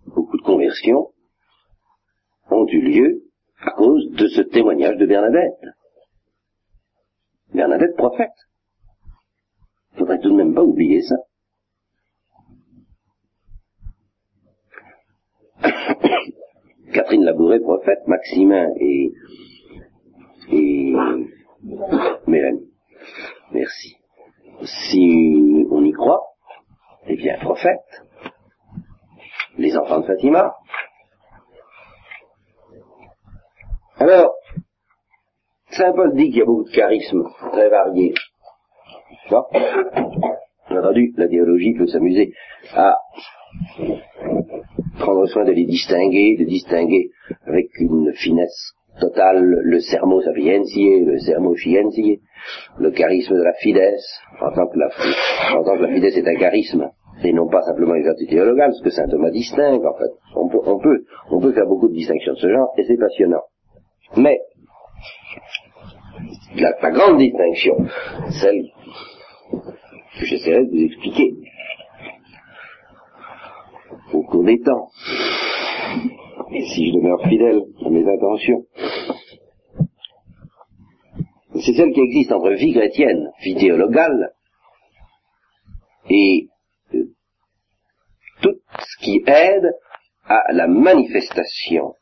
Beaucoup 0.06 0.38
de 0.38 0.44
conversions 0.44 1.12
ont 2.52 2.68
eu 2.68 2.82
lieu 2.82 3.24
à 3.60 3.72
cause 3.72 4.12
de 4.12 4.28
ce 4.28 4.42
témoignage 4.42 4.98
de 4.98 5.06
Bernadette. 5.06 5.79
Bernadette 7.54 7.96
prophète. 7.96 8.32
Il 9.94 10.00
faudrait 10.00 10.20
tout 10.20 10.30
de 10.30 10.36
même 10.36 10.54
pas 10.54 10.64
oublier 10.64 11.02
ça. 11.02 11.16
Catherine 16.94 17.24
Labouré, 17.24 17.60
prophète, 17.60 18.00
Maximin 18.08 18.68
et, 18.80 19.12
et 20.52 20.94
Mélanie. 22.28 22.72
Merci. 23.52 23.96
Si 24.64 25.66
on 25.72 25.84
y 25.84 25.92
croit, 25.92 26.24
eh 27.08 27.16
bien, 27.16 27.38
prophète. 27.40 28.04
Les 29.58 29.76
enfants 29.76 30.00
de 30.00 30.06
Fatima. 30.06 30.54
Alors, 33.98 34.34
Saint 35.80 35.94
Paul 35.94 36.14
dit 36.14 36.26
qu'il 36.26 36.40
y 36.40 36.42
a 36.42 36.46
beaucoup 36.46 36.66
de 36.66 36.72
charismes 36.72 37.24
très 37.54 37.70
variés. 37.70 38.14
Bien 39.30 40.78
entendu, 40.78 41.14
la 41.16 41.30
théologie 41.30 41.74
peut 41.74 41.88
s'amuser 41.88 42.34
à 42.76 42.98
prendre 45.00 45.26
soin 45.28 45.46
de 45.46 45.54
les 45.54 45.64
distinguer, 45.64 46.36
de 46.38 46.44
distinguer 46.44 47.12
avec 47.48 47.70
une 47.80 48.12
finesse 48.14 48.74
totale 49.00 49.42
le 49.42 49.80
sermo 49.80 50.22
sapientiae, 50.22 51.06
le 51.06 51.18
sermo 51.20 51.56
scientiae, 51.56 52.20
le 52.78 52.92
charisme 52.92 53.36
de 53.36 53.44
la 53.44 53.54
fides, 53.54 53.96
en 54.42 54.52
tant 54.52 54.68
que 54.68 54.78
la, 54.78 54.90
en 55.56 55.64
est 55.64 56.28
un 56.28 56.36
charisme, 56.36 56.90
et 57.24 57.32
non 57.32 57.48
pas 57.48 57.62
simplement 57.62 57.96
une 57.96 58.04
vertu 58.04 58.28
théologale, 58.28 58.74
ce 58.74 58.84
que 58.84 58.90
saint 58.90 59.08
Thomas 59.08 59.32
distingue, 59.32 59.86
en 59.86 59.98
fait. 59.98 60.12
On 60.36 60.50
peut, 60.50 61.06
on 61.32 61.40
peut 61.40 61.54
faire 61.54 61.68
beaucoup 61.68 61.88
de 61.88 61.94
distinctions 61.94 62.34
de 62.34 62.40
ce 62.40 62.50
genre, 62.50 62.74
et 62.78 62.84
c'est 62.84 62.98
passionnant. 62.98 63.44
Mais, 64.18 64.42
la, 66.56 66.92
grande 66.92 67.20
distinction, 67.20 67.76
celle 68.42 68.66
que 70.20 70.26
j'essaierai 70.26 70.66
de 70.66 70.72
vous 70.72 70.86
expliquer, 70.86 71.34
au 74.14 74.24
cours 74.24 74.44
des 74.44 74.60
temps. 74.60 74.90
Et 76.52 76.66
si 76.66 76.90
je 76.90 76.96
demeure 76.96 77.22
fidèle 77.28 77.62
à 77.86 77.90
mes 77.90 78.08
intentions, 78.08 78.66
c'est 81.56 81.74
celle 81.74 81.92
qui 81.92 82.02
existe 82.02 82.32
entre 82.32 82.52
vie 82.52 82.74
chrétienne, 82.74 83.32
vie 83.44 83.56
théologale, 83.56 84.32
et 86.10 86.48
euh, 86.96 87.04
tout 88.42 88.56
ce 88.80 89.04
qui 89.04 89.24
aide 89.28 89.72
à 90.26 90.54
la 90.54 90.68
manifestation 90.68 91.94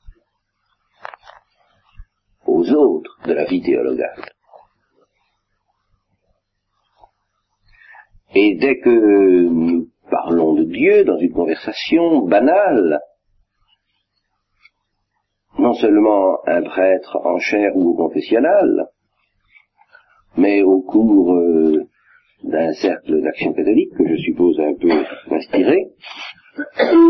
aux 2.48 2.72
autres 2.72 3.20
de 3.26 3.34
la 3.34 3.46
vie 3.46 3.62
théologale. 3.62 4.32
Et 8.34 8.56
dès 8.56 8.80
que 8.80 8.90
nous 8.90 9.88
parlons 10.10 10.54
de 10.54 10.64
Dieu 10.64 11.04
dans 11.04 11.18
une 11.18 11.34
conversation 11.34 12.26
banale, 12.26 13.00
non 15.60 15.74
seulement 15.74 16.38
un 16.46 16.62
prêtre 16.64 17.18
en 17.24 17.40
chair 17.40 17.76
ou 17.76 17.90
au 17.90 17.96
confessionnal, 17.96 18.90
mais 20.36 20.62
au 20.62 20.82
cours 20.82 21.34
euh, 21.34 21.88
d'un 22.44 22.74
cercle 22.74 23.22
d'action 23.22 23.54
catholique 23.54 23.96
que 23.98 24.08
je 24.08 24.18
suppose 24.18 24.60
un 24.60 24.76
peu 24.76 24.92
inspiré, 25.32 25.88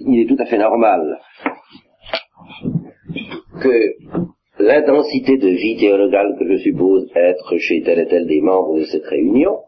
il 0.00 0.20
est 0.22 0.26
tout 0.26 0.42
à 0.42 0.46
fait 0.46 0.58
normal 0.58 1.20
que 3.60 4.62
l'intensité 4.62 5.38
de 5.38 5.48
vie 5.48 5.76
théologale 5.78 6.36
que 6.38 6.46
je 6.46 6.58
suppose 6.58 7.10
être 7.14 7.56
chez 7.58 7.82
tel 7.82 8.00
et 8.00 8.06
tel 8.06 8.26
des 8.26 8.40
membres 8.40 8.78
de 8.78 8.84
cette 8.84 9.06
réunion 9.06 9.58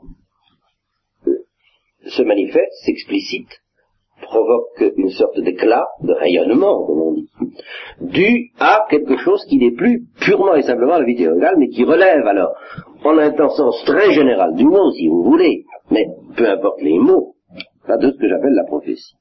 se 2.07 2.23
manifeste, 2.23 2.73
s'explicite, 2.85 3.49
provoque 4.23 4.93
une 4.97 5.11
sorte 5.11 5.39
d'éclat, 5.41 5.87
de 6.03 6.13
rayonnement, 6.13 6.87
comme 6.87 7.01
on 7.01 7.13
dit, 7.13 7.31
dû 8.01 8.51
à 8.59 8.87
quelque 8.91 9.17
chose 9.19 9.45
qui 9.49 9.59
n'est 9.59 9.73
plus 9.73 10.05
purement 10.21 10.55
et 10.55 10.63
simplement 10.63 10.99
la 10.99 11.05
vie 11.05 11.17
théologale, 11.17 11.57
mais 11.59 11.69
qui 11.69 11.85
relève 11.85 12.27
alors, 12.27 12.55
en 13.05 13.19
un 13.19 13.49
sens 13.49 13.83
très 13.85 14.13
général 14.13 14.55
du 14.55 14.65
mot, 14.65 14.91
si 14.93 15.09
vous 15.09 15.23
voulez, 15.23 15.65
mais 15.91 16.07
peu 16.37 16.49
importe 16.49 16.83
les 16.83 16.99
mots, 16.99 17.35
de 17.89 18.11
ce 18.11 18.19
que 18.19 18.29
j'appelle 18.29 18.55
la 18.55 18.65
prophétie. 18.65 19.17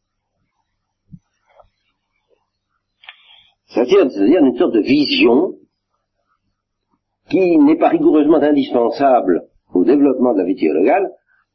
C'est-à-dire 3.73 4.43
une 4.43 4.57
sorte 4.57 4.73
de 4.73 4.81
vision 4.81 5.55
qui 7.29 7.57
n'est 7.57 7.77
pas 7.77 7.89
rigoureusement 7.89 8.37
indispensable 8.37 9.47
au 9.73 9.85
développement 9.85 10.33
de 10.33 10.39
la 10.39 10.45
vie 10.45 10.55
théologale, 10.55 11.09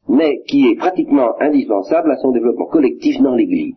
mais 0.07 0.41
qui 0.47 0.67
est 0.67 0.75
pratiquement 0.75 1.39
indispensable 1.39 2.11
à 2.11 2.17
son 2.17 2.31
développement 2.31 2.65
collectif 2.67 3.21
dans 3.21 3.35
l'Église 3.35 3.75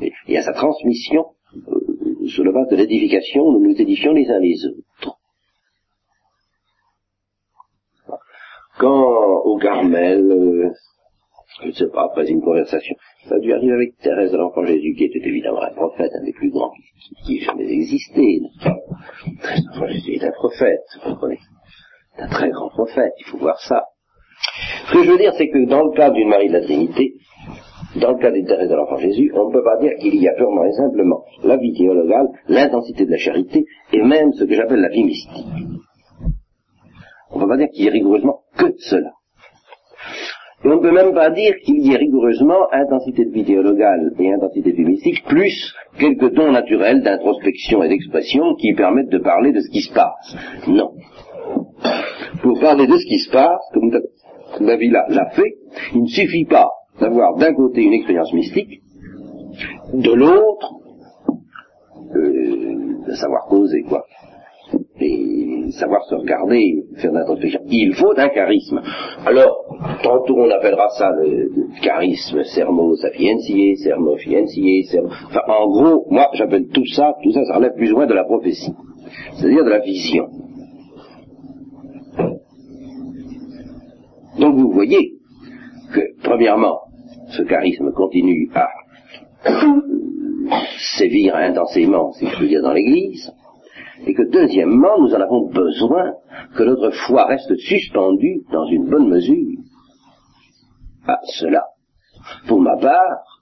et, 0.00 0.36
à 0.36 0.42
sa 0.42 0.52
transmission 0.52 1.26
euh, 1.54 2.26
sur 2.26 2.44
le 2.44 2.52
base 2.52 2.68
de 2.68 2.76
l'édification 2.76 3.52
nous 3.52 3.60
nous 3.60 3.80
édifions 3.80 4.12
les 4.12 4.28
uns 4.30 4.38
les 4.38 4.58
autres. 4.66 5.18
Quand 8.78 9.42
au 9.44 9.58
Carmel, 9.58 10.20
euh, 10.30 10.70
je 11.62 11.66
ne 11.66 11.72
sais 11.72 11.88
pas, 11.88 12.04
après 12.04 12.28
une 12.28 12.40
conversation, 12.40 12.94
ça 13.26 13.34
a 13.34 13.38
dû 13.38 13.52
arriver 13.52 13.72
avec 13.72 13.96
Thérèse 13.98 14.32
de 14.32 14.36
l'Enfant 14.36 14.64
Jésus, 14.64 14.94
qui 14.96 15.04
était 15.04 15.26
évidemment 15.26 15.62
un 15.62 15.74
prophète, 15.74 16.10
un 16.14 16.24
des 16.24 16.32
plus 16.32 16.50
grands 16.50 16.72
qui, 17.24 17.38
ait 17.38 17.40
jamais 17.40 17.70
existé. 17.70 18.40
Thérèse 19.42 19.62
de 19.62 19.68
l'Enfant 19.68 19.86
Jésus 19.88 20.12
est 20.14 20.24
un 20.24 20.32
prophète, 20.32 20.84
vous 20.94 21.10
comprenez 21.10 21.38
Un 22.18 22.28
très 22.28 22.50
grand 22.50 22.68
prophète, 22.68 23.12
il 23.18 23.26
faut 23.26 23.38
voir 23.38 23.58
ça. 23.60 23.84
Ce 24.86 24.92
que 24.92 25.04
je 25.04 25.10
veux 25.10 25.18
dire, 25.18 25.32
c'est 25.36 25.48
que 25.48 25.66
dans 25.68 25.82
le 25.82 25.96
cas 25.96 26.10
d'une 26.10 26.28
Marie 26.28 26.48
de 26.48 26.54
la 26.54 26.62
Trinité, 26.62 27.14
dans 28.00 28.12
le 28.12 28.18
cas 28.18 28.30
des 28.30 28.44
Thérèse 28.44 28.68
de 28.68 28.74
l'Enfant 28.74 28.98
Jésus, 28.98 29.32
on 29.34 29.48
ne 29.48 29.52
peut 29.52 29.64
pas 29.64 29.78
dire 29.78 29.92
qu'il 30.00 30.14
y 30.14 30.28
a 30.28 30.34
purement 30.34 30.64
et 30.64 30.72
simplement 30.72 31.24
la 31.42 31.56
vie 31.56 31.72
théologale, 31.72 32.28
l'intensité 32.48 33.04
de 33.04 33.10
la 33.10 33.18
charité, 33.18 33.64
et 33.92 34.02
même 34.02 34.32
ce 34.32 34.44
que 34.44 34.54
j'appelle 34.54 34.80
la 34.80 34.88
vie 34.88 35.04
mystique. 35.04 35.46
On 37.30 37.38
ne 37.38 37.42
peut 37.42 37.48
pas 37.48 37.56
dire 37.56 37.68
qu'il 37.72 37.84
y 37.84 37.88
ait 37.88 37.90
rigoureusement 37.90 38.42
que 38.56 38.72
cela. 38.78 39.12
Et 40.64 40.68
on 40.68 40.76
ne 40.76 40.80
peut 40.80 40.92
même 40.92 41.14
pas 41.14 41.30
dire 41.30 41.54
qu'il 41.64 41.86
y 41.86 41.92
ait 41.92 41.98
rigoureusement 41.98 42.66
intensité 42.72 43.24
de 43.24 43.30
vie 43.30 43.44
théologale 43.44 44.12
et 44.18 44.32
intensité 44.32 44.72
de 44.72 44.76
vie 44.76 44.84
mystique, 44.86 45.24
plus 45.24 45.72
quelques 45.98 46.34
dons 46.34 46.50
naturels 46.50 47.02
d'introspection 47.02 47.82
et 47.84 47.88
d'expression 47.88 48.54
qui 48.56 48.72
permettent 48.74 49.10
de 49.10 49.18
parler 49.18 49.52
de 49.52 49.60
ce 49.60 49.70
qui 49.70 49.82
se 49.82 49.92
passe. 49.92 50.36
Non. 50.66 50.90
Pour 52.42 52.58
parler 52.60 52.86
de 52.88 52.96
ce 52.96 53.06
qui 53.06 53.18
se 53.20 53.30
passe, 53.30 53.60
comme 53.72 53.92
la 54.60 54.76
vie 54.76 54.90
l'a 54.90 55.30
fait, 55.30 55.54
il 55.94 56.02
ne 56.02 56.08
suffit 56.08 56.44
pas 56.44 56.68
d'avoir 57.00 57.36
d'un 57.36 57.54
côté 57.54 57.82
une 57.82 57.92
expérience 57.92 58.32
mystique, 58.32 58.80
de 59.94 60.12
l'autre, 60.12 60.74
euh, 62.16 63.14
savoir 63.14 63.46
causer, 63.46 63.82
quoi. 63.82 64.04
Et 65.00 65.70
savoir 65.72 66.04
se 66.04 66.14
regarder, 66.14 66.84
faire 66.96 67.12
de 67.12 67.18
l'introspection. 67.18 67.60
Il 67.68 67.94
faut 67.94 68.12
un 68.16 68.28
charisme. 68.28 68.82
Alors, 69.24 69.67
tantôt 70.02 70.36
on 70.38 70.50
appellera 70.50 70.88
ça 70.90 71.10
le, 71.10 71.50
charisme 71.82 72.42
sermo 72.44 72.96
sapientiae, 72.96 73.76
sermo 73.76 74.16
fientiae, 74.16 74.84
sermo... 74.84 75.08
Enfin, 75.08 75.40
en 75.48 75.66
gros, 75.68 76.06
moi, 76.10 76.28
j'appelle 76.34 76.68
tout 76.68 76.86
ça, 76.86 77.14
tout 77.22 77.32
ça, 77.32 77.44
ça 77.44 77.56
relève 77.56 77.74
plus 77.76 77.92
ou 77.92 77.96
moins 77.96 78.06
de 78.06 78.14
la 78.14 78.24
prophétie. 78.24 78.74
C'est-à-dire 79.34 79.64
de 79.64 79.70
la 79.70 79.80
vision. 79.80 80.26
Donc 84.38 84.54
vous 84.56 84.70
voyez 84.70 85.14
que, 85.92 86.00
premièrement, 86.22 86.78
ce 87.30 87.42
charisme 87.42 87.92
continue 87.92 88.50
à 88.54 88.68
sévir 90.98 91.34
intensément, 91.36 92.12
si 92.12 92.26
je 92.26 92.38
peux 92.38 92.46
dire, 92.46 92.62
dans 92.62 92.72
l'Église, 92.72 93.32
et 94.06 94.14
que 94.14 94.22
deuxièmement, 94.22 94.98
nous 95.00 95.12
en 95.14 95.20
avons 95.20 95.48
besoin 95.48 96.12
que 96.56 96.62
notre 96.62 96.90
foi 97.06 97.26
reste 97.26 97.56
suspendue 97.56 98.42
dans 98.52 98.66
une 98.66 98.88
bonne 98.88 99.08
mesure. 99.08 99.57
À 101.08 101.20
cela, 101.24 101.64
pour 102.46 102.60
ma 102.60 102.76
part, 102.76 103.40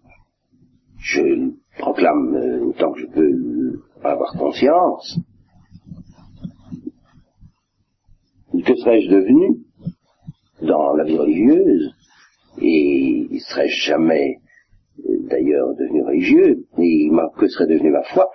je 0.99 1.51
proclame 1.77 2.37
euh, 2.37 2.67
autant 2.67 2.93
que 2.93 3.01
je 3.01 3.07
peux 3.07 3.83
avoir 4.05 4.33
conscience, 4.35 5.19
que 8.65 8.77
serais-je 8.77 9.11
devenu 9.11 9.65
dans 10.63 10.93
la 10.93 11.03
vie 11.03 11.19
religieuse? 11.19 11.93
Et 12.63 13.27
serais-je 13.49 13.91
jamais 13.91 14.37
euh, 15.01 15.27
d'ailleurs 15.29 15.75
devenu 15.75 16.05
religieux. 16.05 16.67
Et 16.79 17.11
que 17.37 17.49
serait 17.49 17.67
devenue 17.67 17.91
ma 17.91 18.05
foi? 18.05 18.31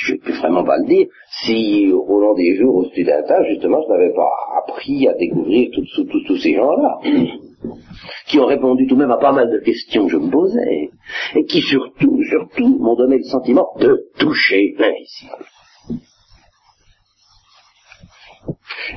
Je 0.00 0.14
ne 0.14 0.18
peux 0.18 0.32
vraiment 0.32 0.64
pas 0.64 0.78
le 0.78 0.86
dire. 0.86 1.06
Si 1.44 1.92
au 1.92 2.20
long 2.20 2.32
des 2.32 2.56
jours 2.56 2.76
au 2.76 2.84
studentat 2.86 3.44
justement 3.50 3.82
je 3.82 3.92
n'avais 3.92 4.14
pas 4.14 4.30
appris 4.62 5.06
à 5.08 5.12
découvrir 5.12 5.68
tous 5.74 6.36
ces 6.38 6.54
gens-là 6.54 7.00
qui 8.26 8.38
ont 8.38 8.46
répondu 8.46 8.86
tout 8.86 8.94
de 8.94 9.00
même 9.00 9.10
à 9.10 9.18
pas 9.18 9.32
mal 9.32 9.50
de 9.50 9.58
questions 9.58 10.06
que 10.06 10.12
je 10.12 10.16
me 10.16 10.30
posais 10.30 10.90
et 11.34 11.44
qui 11.44 11.60
surtout, 11.60 12.22
surtout 12.24 12.78
m'ont 12.78 12.96
donné 12.96 13.18
le 13.18 13.24
sentiment 13.24 13.68
de 13.78 14.06
toucher 14.18 14.74
l'invisible. 14.78 15.46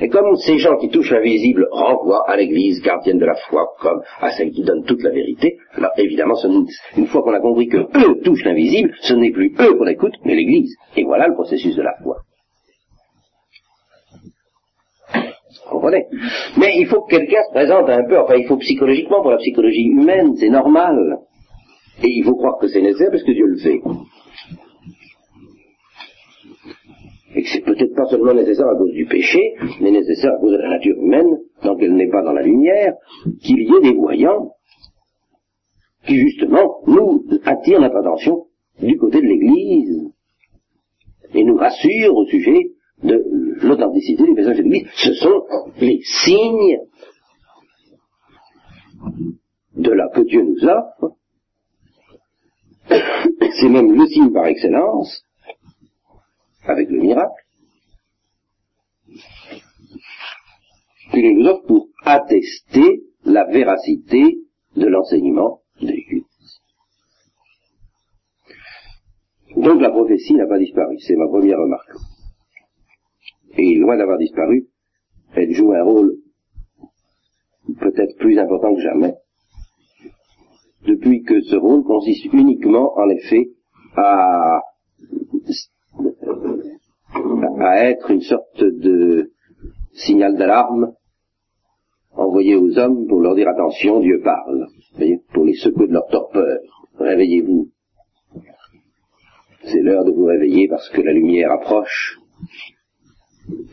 Et 0.00 0.08
comme 0.08 0.36
ces 0.36 0.58
gens 0.58 0.76
qui 0.76 0.88
touchent 0.88 1.10
l'invisible 1.10 1.66
renvoient 1.72 2.24
à 2.28 2.36
l'Église 2.36 2.80
gardienne 2.82 3.18
de 3.18 3.26
la 3.26 3.34
foi 3.34 3.66
comme 3.80 4.00
à 4.20 4.30
celle 4.30 4.50
qui 4.50 4.62
donne 4.62 4.84
toute 4.84 5.02
la 5.02 5.10
vérité, 5.10 5.58
alors 5.74 5.90
évidemment, 5.96 6.36
une 6.96 7.06
fois 7.06 7.22
qu'on 7.22 7.34
a 7.34 7.40
compris 7.40 7.68
que 7.68 7.78
eux 7.78 8.20
touchent 8.22 8.44
l'invisible, 8.44 8.94
ce 9.00 9.14
n'est 9.14 9.32
plus 9.32 9.54
eux 9.58 9.74
qu'on 9.74 9.86
écoute, 9.86 10.14
mais 10.24 10.34
l'Église. 10.34 10.74
Et 10.96 11.04
voilà 11.04 11.26
le 11.26 11.34
processus 11.34 11.74
de 11.76 11.82
la 11.82 11.94
foi. 12.02 12.18
Vous 15.64 15.70
comprenez? 15.72 16.06
Mais 16.58 16.74
il 16.76 16.86
faut 16.86 17.02
que 17.02 17.16
quelqu'un 17.16 17.42
se 17.48 17.52
présente 17.52 17.88
un 17.88 18.04
peu, 18.08 18.18
enfin 18.18 18.34
il 18.36 18.46
faut 18.46 18.56
psychologiquement, 18.56 19.22
pour 19.22 19.30
la 19.30 19.38
psychologie 19.38 19.84
humaine, 19.84 20.34
c'est 20.36 20.48
normal. 20.48 21.18
Et 22.02 22.08
il 22.08 22.24
faut 22.24 22.34
croire 22.34 22.58
que 22.58 22.68
c'est 22.68 22.80
nécessaire 22.80 23.10
parce 23.10 23.22
que 23.22 23.32
Dieu 23.32 23.46
le 23.46 23.58
fait 23.58 23.80
et 27.34 27.42
que 27.42 27.48
c'est 27.48 27.64
peut-être 27.64 27.94
pas 27.94 28.06
seulement 28.06 28.34
nécessaire 28.34 28.66
à 28.66 28.76
cause 28.76 28.92
du 28.92 29.06
péché, 29.06 29.54
mais 29.80 29.90
nécessaire 29.90 30.32
à 30.32 30.40
cause 30.40 30.52
de 30.52 30.58
la 30.58 30.70
nature 30.70 30.96
humaine, 30.96 31.38
tant 31.62 31.76
qu'elle 31.76 31.94
n'est 31.94 32.10
pas 32.10 32.22
dans 32.22 32.32
la 32.32 32.42
lumière, 32.42 32.94
qu'il 33.42 33.60
y 33.60 33.76
ait 33.76 33.80
des 33.80 33.94
voyants 33.94 34.52
qui 36.06 36.18
justement 36.18 36.80
nous 36.86 37.24
attirent 37.44 37.80
notre 37.80 37.96
attention 37.96 38.46
du 38.82 38.96
côté 38.96 39.20
de 39.20 39.26
l'Église 39.26 40.10
et 41.34 41.44
nous 41.44 41.56
rassurent 41.56 42.16
au 42.16 42.24
sujet 42.26 42.72
de 43.04 43.49
l'authenticité 43.62 44.22
du 44.24 44.32
message 44.32 44.58
de 44.58 44.62
l'Église. 44.62 44.88
Ce 44.94 45.12
sont 45.14 45.44
les 45.80 46.00
signes 46.02 46.78
de 49.76 49.90
la 49.90 50.08
que 50.08 50.20
Dieu 50.22 50.42
nous 50.42 50.68
offre. 50.68 51.16
C'est 52.88 53.68
même 53.68 53.92
le 53.92 54.06
signe 54.06 54.32
par 54.32 54.46
excellence 54.46 55.24
avec 56.64 56.88
le 56.90 56.98
miracle, 56.98 57.44
qu'il 61.10 61.36
nous 61.36 61.48
offre 61.48 61.66
pour 61.66 61.88
attester 62.04 63.02
la 63.24 63.44
véracité 63.46 64.38
de 64.76 64.86
l'enseignement 64.86 65.60
de 65.80 65.88
l'Église. 65.88 66.24
Donc 69.56 69.80
la 69.80 69.90
prophétie 69.90 70.34
n'a 70.34 70.46
pas 70.46 70.58
disparu, 70.58 70.98
c'est 71.00 71.16
ma 71.16 71.26
première 71.26 71.58
remarque. 71.58 71.79
Et 73.56 73.74
loin 73.74 73.96
d'avoir 73.96 74.18
disparu, 74.18 74.68
elle 75.34 75.52
joue 75.52 75.72
un 75.72 75.82
rôle 75.82 76.16
peut-être 77.78 78.16
plus 78.18 78.38
important 78.38 78.74
que 78.74 78.80
jamais, 78.80 79.14
depuis 80.86 81.22
que 81.22 81.40
ce 81.42 81.56
rôle 81.56 81.84
consiste 81.84 82.32
uniquement, 82.32 82.96
en 82.98 83.08
effet, 83.10 83.50
à 83.96 84.60
à 87.60 87.84
être 87.84 88.10
une 88.10 88.22
sorte 88.22 88.62
de 88.62 89.32
signal 89.92 90.36
d'alarme 90.36 90.94
envoyé 92.12 92.56
aux 92.56 92.78
hommes 92.78 93.06
pour 93.06 93.20
leur 93.20 93.34
dire 93.34 93.48
attention, 93.48 94.00
Dieu 94.00 94.20
parle, 94.22 94.66
pour 95.32 95.44
les 95.44 95.54
secouer 95.54 95.88
de 95.88 95.92
leur 95.92 96.06
torpeur. 96.08 96.58
Réveillez-vous. 96.98 97.68
C'est 99.64 99.80
l'heure 99.80 100.04
de 100.04 100.12
vous 100.12 100.24
réveiller 100.24 100.68
parce 100.68 100.88
que 100.90 101.02
la 101.02 101.12
lumière 101.12 101.52
approche. 101.52 102.19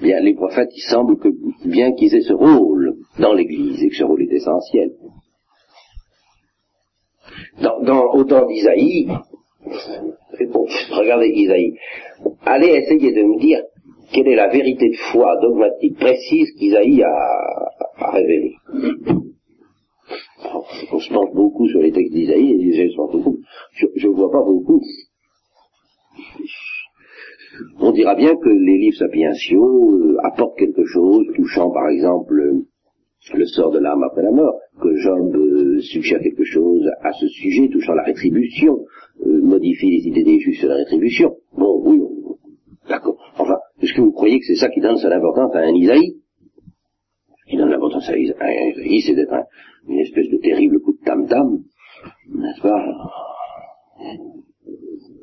Bien, 0.01 0.19
les 0.19 0.35
prophètes, 0.35 0.69
il 0.75 0.81
semble 0.81 1.17
que 1.17 1.29
bien 1.65 1.93
qu'ils 1.93 2.13
aient 2.13 2.21
ce 2.21 2.33
rôle 2.33 2.97
dans 3.19 3.33
l'Église 3.33 3.83
et 3.83 3.89
que 3.89 3.95
ce 3.95 4.03
rôle 4.03 4.21
est 4.21 4.31
essentiel. 4.33 4.91
Dans, 7.61 7.81
dans 7.81 8.13
au 8.13 8.23
temps 8.23 8.45
d'Isaïe, 8.45 9.07
regardez 10.91 11.29
Isaïe, 11.29 11.73
allez 12.45 12.75
essayer 12.75 13.11
de 13.11 13.23
me 13.23 13.39
dire 13.39 13.63
quelle 14.13 14.27
est 14.27 14.35
la 14.35 14.49
vérité 14.49 14.89
de 14.89 14.95
foi 15.11 15.35
dogmatique 15.41 15.97
précise 15.97 16.51
qu'Isaïe 16.57 17.03
a, 17.03 17.09
a 17.97 18.11
révélée. 18.11 18.55
On 20.91 20.99
se 20.99 21.09
penche 21.09 21.33
beaucoup 21.33 21.67
sur 21.67 21.81
les 21.81 21.91
textes 21.91 22.13
d'Isaïe, 22.13 22.51
et. 22.51 22.71
Je 23.95 24.07
ne 24.07 24.13
vois 24.13 24.31
pas 24.31 24.43
beaucoup. 24.43 24.81
On 27.79 27.91
dira 27.91 28.15
bien 28.15 28.35
que 28.35 28.49
les 28.49 28.77
livres 28.77 28.97
sapientiaux 28.97 29.91
euh, 29.95 30.17
apportent 30.23 30.57
quelque 30.57 30.85
chose, 30.85 31.25
touchant 31.35 31.71
par 31.71 31.89
exemple 31.89 32.63
le 33.33 33.45
sort 33.45 33.71
de 33.71 33.79
l'âme 33.79 34.03
après 34.03 34.23
la 34.23 34.31
mort, 34.31 34.59
que 34.81 34.95
Job 34.95 35.79
suggère 35.81 36.19
quelque 36.21 36.43
chose 36.43 36.89
à 37.01 37.11
ce 37.13 37.27
sujet, 37.27 37.67
touchant 37.69 37.93
la 37.93 38.03
rétribution, 38.03 38.85
euh, 39.25 39.41
modifie 39.41 39.89
les 39.89 40.07
idées 40.07 40.23
des 40.23 40.39
juifs 40.39 40.59
sur 40.59 40.69
la 40.69 40.75
rétribution. 40.75 41.35
Bon, 41.57 41.81
oui, 41.83 42.01
d'accord. 42.87 43.17
Enfin, 43.37 43.57
est-ce 43.81 43.93
que 43.93 44.01
vous 44.01 44.11
croyez 44.11 44.39
que 44.39 44.45
c'est 44.45 44.55
ça 44.55 44.69
qui 44.69 44.79
donne 44.79 44.97
son 44.97 45.11
importance 45.11 45.53
à 45.55 45.59
un 45.59 45.73
Isaïe? 45.73 46.15
Ce 47.45 47.51
qui 47.51 47.57
donne 47.57 47.69
l'importance 47.69 48.07
à 48.09 48.13
un 48.13 48.17
Isaïe, 48.17 49.01
c'est 49.01 49.15
d'être 49.15 49.33
une 49.87 49.99
espèce 49.99 50.29
de 50.29 50.37
terrible 50.37 50.79
coup 50.79 50.93
de 50.93 51.03
tam-tam, 51.03 51.63
n'est-ce 52.33 52.61
pas? 52.61 52.85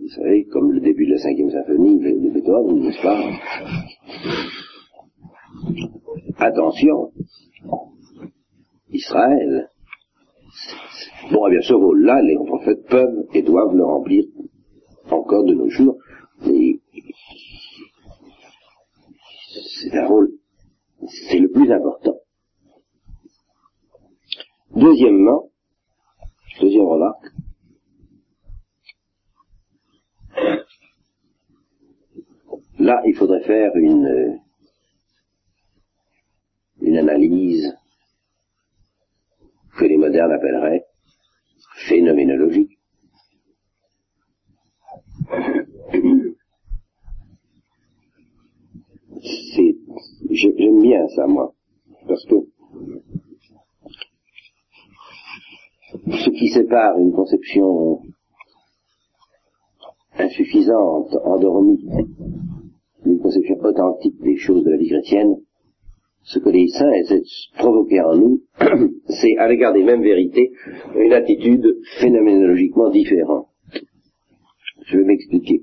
Vous 0.05 0.11
savez, 0.11 0.45
comme 0.45 0.71
le 0.71 0.81
début 0.81 1.07
de 1.07 1.13
la 1.13 1.19
cinquième 1.19 1.49
symphonie 1.49 1.99
de 1.99 2.29
Beethoven, 2.29 2.79
n'est-ce 2.79 3.01
pas? 3.01 3.23
Attention, 6.37 7.11
Israël. 8.91 9.71
Bon, 11.33 11.47
eh 11.47 11.53
bien, 11.53 11.63
ce 11.63 11.73
rôle-là, 11.73 12.21
les 12.21 12.37
prophètes 12.37 12.87
peuvent 12.87 13.25
et 13.33 13.41
doivent 13.41 13.75
le 13.75 13.83
remplir 13.83 14.25
encore 15.11 15.45
de 15.45 15.55
nos 15.55 15.71
jours, 15.71 15.97
mais 16.45 16.81
c'est 19.81 19.97
un 19.97 20.07
rôle, 20.07 20.33
c'est 21.31 21.39
le 21.39 21.49
plus 21.49 21.73
important. 21.73 22.17
Deuxièmement, 24.77 25.49
deuxième 26.61 26.85
remarque, 26.85 27.25
là, 32.85 33.01
il 33.07 33.15
faudrait 33.15 33.43
faire 33.45 33.75
une, 33.77 34.39
une 36.83 36.99
analyse 36.99 37.75
que 39.79 39.85
les 39.87 39.97
modernes 39.97 40.33
appelleraient 40.33 40.85
phénoménologique. 41.89 42.79
J'aime 50.31 50.81
bien 50.83 51.07
ça, 51.09 51.27
moi, 51.27 51.55
parce 52.07 52.25
que 52.27 52.35
ce 56.11 56.31
qui 56.31 56.49
sépare 56.49 56.99
une 56.99 57.13
conception 57.13 58.03
insuffisante, 60.19 61.15
endormie, 61.25 61.87
conception 63.25 63.59
authentique 63.63 64.21
des 64.21 64.37
choses 64.37 64.65
de 64.65 64.71
la 64.71 64.77
vie 64.77 64.89
chrétienne, 64.89 65.37
ce 66.25 66.39
que 66.39 66.51
les 66.51 66.69
saints 66.69 66.93
essaient 66.93 67.21
de 67.21 67.59
provoquer 67.59 68.03
en 68.03 68.17
nous, 68.17 68.43
c'est 69.09 69.37
à 69.39 69.49
l'égard 69.49 69.73
des 69.73 69.83
mêmes 69.83 70.03
vérités 70.03 70.53
une 70.95 71.13
attitude 71.15 71.67
phénoménologiquement 72.01 72.91
différente. 72.91 73.49
Je 74.85 74.99
vais 74.99 75.05
m'expliquer. 75.05 75.63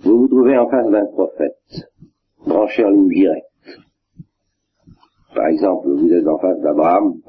Vous 0.00 0.20
vous 0.20 0.28
trouvez 0.28 0.56
en 0.56 0.70
face 0.70 0.90
d'un 0.90 1.04
prophète, 1.04 1.90
branché 2.46 2.82
en 2.82 2.90
ligne 2.90 3.08
directe. 3.08 3.44
Par 5.34 5.48
exemple, 5.48 5.88
vous 5.90 6.12
êtes 6.12 6.26
en 6.26 6.38
face 6.38 6.60
d'Abraham, 6.60 7.20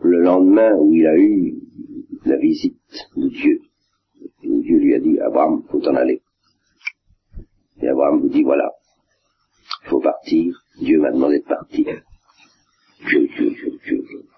le 0.00 0.22
lendemain 0.22 0.74
où 0.78 0.94
il 0.94 1.06
a 1.06 1.16
eu 1.18 1.54
la 2.24 2.36
visite 2.36 2.80
de 3.16 3.28
Dieu. 3.28 3.60
Dieu 4.58 4.78
lui 4.78 4.94
a 4.94 4.98
dit, 4.98 5.18
Abraham, 5.20 5.62
faut 5.70 5.86
en 5.86 5.94
aller. 5.94 6.22
Et 7.82 7.88
Abraham 7.88 8.20
vous 8.20 8.28
dit, 8.28 8.42
voilà, 8.42 8.70
il 9.84 9.88
faut 9.88 10.00
partir, 10.00 10.54
Dieu 10.80 11.00
m'a 11.00 11.10
demandé 11.10 11.38
de 11.38 11.44
partir. 11.44 12.02
Dieu, 13.06 13.28
Dieu, 13.28 13.50
Dieu, 13.50 13.78
Dieu, 13.84 14.04
Dieu, 14.08 14.30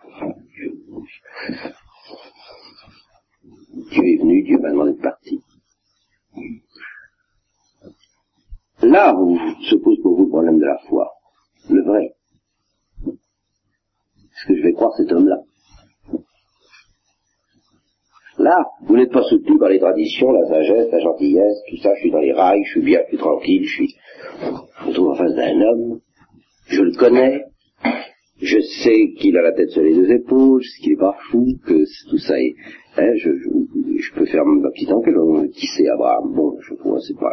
Dieu 3.91 4.05
est 4.05 4.17
venu, 4.19 4.43
Dieu 4.43 4.59
m'a 4.59 4.71
demandé 4.71 4.93
de 4.93 5.03
partir. 5.03 5.41
Là 8.83 9.15
se 9.69 9.77
pose 9.77 10.01
pour 10.03 10.17
vous 10.17 10.25
le 10.25 10.29
problème 10.29 10.59
de 10.59 10.65
la 10.65 10.79
foi, 10.89 11.11
le 11.71 11.83
vrai. 11.83 12.15
Est-ce 13.07 14.49
que 14.49 14.57
je 14.57 14.63
vais 14.63 14.73
croire 14.73 14.93
cet 14.97 15.13
homme-là 15.13 15.37
Là, 18.43 18.67
vous 18.87 18.97
n'êtes 18.97 19.13
pas 19.13 19.23
soutenu 19.23 19.57
par 19.57 19.69
les 19.69 19.79
traditions, 19.79 20.33
la 20.33 20.45
sagesse, 20.49 20.91
la 20.91 20.99
gentillesse, 20.99 21.63
tout 21.69 21.77
ça, 21.77 21.95
je 21.95 22.01
suis 22.01 22.11
dans 22.11 22.19
les 22.19 22.33
rails, 22.33 22.65
je 22.65 22.71
suis 22.71 22.81
bien, 22.81 22.99
je 23.05 23.11
suis 23.11 23.19
tranquille, 23.19 23.65
je 23.65 23.73
suis... 23.73 23.95
Je 24.83 24.89
me 24.89 24.95
trouve 24.95 25.11
en 25.11 25.15
face 25.15 25.35
d'un 25.37 25.61
homme, 25.61 26.01
je 26.67 26.83
le 26.83 26.91
connais, 26.93 27.45
je 28.41 28.59
sais 28.83 29.13
qu'il 29.17 29.37
a 29.37 29.43
la 29.43 29.53
tête 29.53 29.71
sur 29.71 29.83
les 29.83 29.95
deux 29.95 30.11
épaules, 30.11 30.61
qu'il 30.81 30.91
n'est 30.91 30.99
pas 30.99 31.17
fou, 31.31 31.47
que 31.65 31.85
tout 32.11 32.19
ça 32.19 32.37
est... 32.41 32.55
Hein, 32.97 33.13
je, 33.17 33.31
je, 33.31 34.15
peux 34.15 34.27
faire 34.27 34.45
ma 34.45 34.71
petite 34.71 34.91
enquête, 34.91 35.15
qui 35.55 35.67
c'est 35.69 35.89
Abraham. 35.89 36.35
Bon, 36.35 36.59
je 36.61 36.75
vois, 36.83 36.99
c'est 37.01 37.17
pas, 37.17 37.31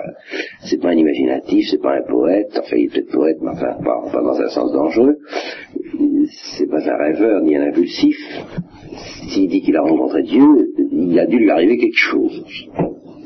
c'est 0.62 0.80
pas 0.80 0.90
un 0.90 0.98
imaginatif, 0.98 1.66
c'est 1.72 1.82
pas 1.82 1.98
un 1.98 2.04
poète, 2.04 2.52
enfin 2.58 2.78
il 2.78 2.86
est 2.86 2.94
peut-être 2.94 3.12
poète, 3.12 3.38
mais 3.42 3.50
enfin 3.50 3.76
pas, 3.84 4.10
pas 4.12 4.22
dans 4.22 4.40
un 4.40 4.48
sens 4.48 4.72
dangereux, 4.72 5.18
c'est 6.56 6.68
pas 6.68 6.88
un 6.88 6.98
rêveur 6.98 7.42
ni 7.42 7.56
un 7.56 7.64
impulsif. 7.68 8.16
S'il 9.34 9.50
dit 9.50 9.62
qu'il 9.62 9.76
a 9.76 9.82
rencontré 9.82 10.24
Dieu, 10.24 10.46
il 11.10 11.20
a 11.20 11.26
dû 11.26 11.40
lui 11.40 11.50
arriver 11.50 11.78
quelque 11.78 11.98
chose. 11.98 12.70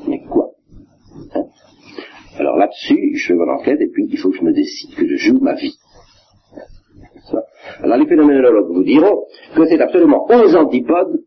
Mais 0.08 0.22
quoi 0.24 0.52
hein? 1.36 1.43
Alors 2.38 2.56
là-dessus, 2.56 3.15
je 3.15 3.28
fais 3.28 3.34
mon 3.34 3.50
enquête 3.50 3.82
et 3.82 3.89
puis 3.89 4.08
il 4.10 4.17
faut 4.17 4.32
que 4.32 4.38
je 4.38 4.43
me 4.43 4.54
décide, 4.54 4.96
que 4.96 5.06
je 5.06 5.17
joue 5.17 5.39
ma 5.39 5.54
vie. 5.54 5.78
Alors 7.82 7.98
les 7.98 8.08
phénoménologues 8.08 8.72
vous 8.74 8.84
diront 8.84 9.26
que 9.56 9.65
c'est 9.65 9.82
absolument 9.82 10.26
aux 10.30 10.56
antipodes, 10.56 11.26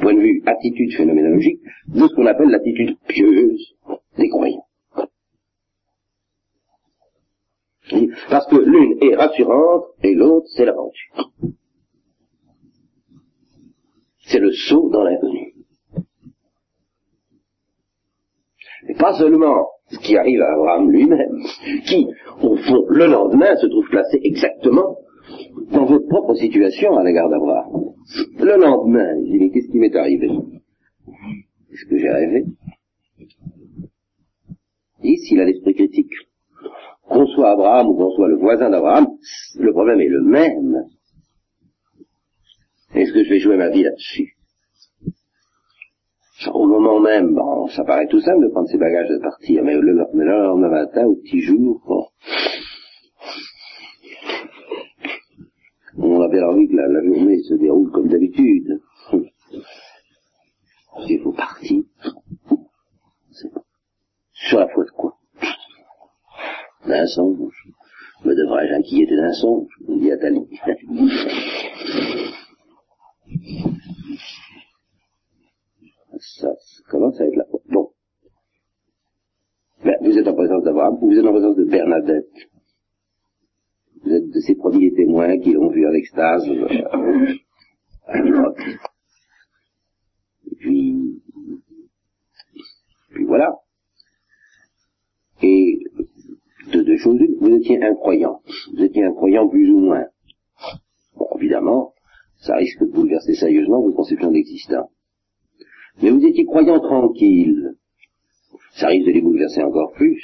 point 0.00 0.14
de 0.14 0.20
vue 0.20 0.42
attitude 0.44 0.92
phénoménologique, 0.94 1.60
de 1.88 2.08
ce 2.08 2.14
qu'on 2.14 2.26
appelle 2.26 2.48
l'attitude 2.48 2.96
pieuse 3.08 3.74
des 4.18 4.28
croyants. 4.28 4.66
Parce 8.28 8.46
que 8.48 8.56
l'une 8.56 8.98
est 9.02 9.14
rassurante 9.14 9.84
et 10.02 10.14
l'autre 10.14 10.46
c'est 10.54 10.66
l'aventure. 10.66 11.30
C'est 14.26 14.40
le 14.40 14.52
saut 14.52 14.90
dans 14.90 15.04
l'inconnu. 15.04 15.43
Et 18.88 18.94
pas 18.94 19.14
seulement 19.14 19.68
ce 19.90 19.98
qui 19.98 20.16
arrive 20.16 20.40
à 20.40 20.52
Abraham 20.54 20.90
lui-même, 20.90 21.38
qui, 21.86 22.06
au 22.42 22.56
fond, 22.56 22.84
le 22.88 23.06
lendemain, 23.06 23.56
se 23.56 23.66
trouve 23.66 23.88
placé 23.88 24.20
exactement 24.22 24.98
dans 25.72 25.84
votre 25.84 26.06
propre 26.08 26.34
situation 26.34 26.96
à 26.96 27.04
l'égard 27.04 27.28
d'Abraham. 27.28 27.94
Le 28.38 28.56
lendemain, 28.60 29.16
il 29.24 29.32
dit, 29.32 29.38
mais 29.38 29.50
qu'est-ce 29.50 29.70
qui 29.70 29.78
m'est 29.78 29.96
arrivé? 29.96 30.28
Est-ce 31.72 31.88
que 31.88 31.98
j'ai 31.98 32.10
rêvé? 32.10 32.44
Et 35.02 35.16
s'il 35.16 35.40
a 35.40 35.44
l'esprit 35.44 35.74
critique, 35.74 36.12
qu'on 37.08 37.26
soit 37.26 37.50
Abraham 37.50 37.88
ou 37.88 37.94
qu'on 37.94 38.10
soit 38.12 38.28
le 38.28 38.36
voisin 38.36 38.70
d'Abraham, 38.70 39.06
le 39.58 39.72
problème 39.72 40.00
est 40.00 40.08
le 40.08 40.22
même. 40.22 40.84
Est-ce 42.94 43.12
que 43.12 43.24
je 43.24 43.28
vais 43.28 43.40
jouer 43.40 43.56
ma 43.56 43.70
vie 43.70 43.82
là-dessus? 43.82 44.33
Au 46.52 46.66
moment 46.66 47.00
même, 47.00 47.34
bon, 47.34 47.66
ça 47.68 47.84
paraît 47.84 48.06
tout 48.06 48.20
simple 48.20 48.44
de 48.44 48.48
prendre 48.48 48.68
ses 48.68 48.78
bagages 48.78 49.10
et 49.10 49.14
de 49.14 49.22
partir, 49.22 49.64
mais 49.64 49.74
le, 49.74 49.92
lendemain 49.92 50.68
matin, 50.68 51.06
au 51.06 51.16
petit 51.16 51.40
jour, 51.40 52.10
on 55.96 56.20
a 56.20 56.28
bien 56.28 56.46
envie 56.46 56.68
que 56.68 56.76
la, 56.76 57.02
journée 57.02 57.42
se 57.42 57.54
déroule 57.54 57.90
comme 57.92 58.08
d'habitude. 58.08 58.80
Il 61.08 61.20
faut 61.22 61.32
partir. 61.32 61.82
Sur 64.32 64.58
la 64.58 64.68
foi 64.68 64.84
de 64.84 64.90
quoi? 64.90 65.16
D'un 66.86 67.06
songe. 67.06 67.72
Me 68.24 68.34
devrais-je 68.34 68.74
inquiéter 68.74 69.16
d'un 69.16 69.32
songe? 69.32 69.70
Dit. 69.88 70.10
ça, 76.18 76.48
commence 76.88 77.20
à 77.20 77.26
être 77.26 77.36
la 77.36 77.44
foi. 77.46 77.60
Bon. 77.70 77.90
Ben, 79.84 79.96
vous 80.00 80.16
êtes 80.16 80.26
en 80.26 80.34
présence 80.34 80.62
d'Abraham, 80.64 80.96
vous 81.00 81.18
êtes 81.18 81.26
en 81.26 81.32
présence 81.32 81.56
de 81.56 81.64
Bernadette 81.64 82.30
vous 84.04 84.12
êtes 84.12 84.28
de 84.28 84.40
ces 84.40 84.54
premiers 84.54 84.92
témoins 84.92 85.38
qui 85.38 85.52
l'ont 85.52 85.70
vu 85.70 85.88
en 85.88 85.92
extase 85.92 86.46
euh, 86.48 86.66
à. 88.06 88.52
Et 90.50 90.56
puis, 90.56 91.22
puis 93.10 93.24
voilà. 93.24 93.56
Et 95.42 95.78
de 96.72 96.82
deux 96.82 96.96
choses 96.98 97.18
vous 97.40 97.54
étiez 97.54 97.82
incroyant. 97.82 98.40
Vous 98.74 98.82
étiez 98.82 99.04
incroyant 99.04 99.48
plus 99.48 99.70
ou 99.70 99.78
moins. 99.78 100.04
Bon, 101.16 101.28
évidemment, 101.38 101.94
ça 102.40 102.56
risque 102.56 102.80
de 102.80 102.92
bouleverser 102.92 103.34
sérieusement 103.34 103.80
votre 103.80 103.96
conception 103.96 104.30
d'existence. 104.30 104.90
Mais 106.02 106.10
vous 106.10 106.24
étiez 106.24 106.44
croyant 106.44 106.80
tranquille. 106.80 107.74
Ça 108.72 108.88
risque 108.88 109.06
de 109.06 109.12
les 109.12 109.20
bouleverser 109.20 109.62
encore 109.62 109.92
plus. 109.92 110.20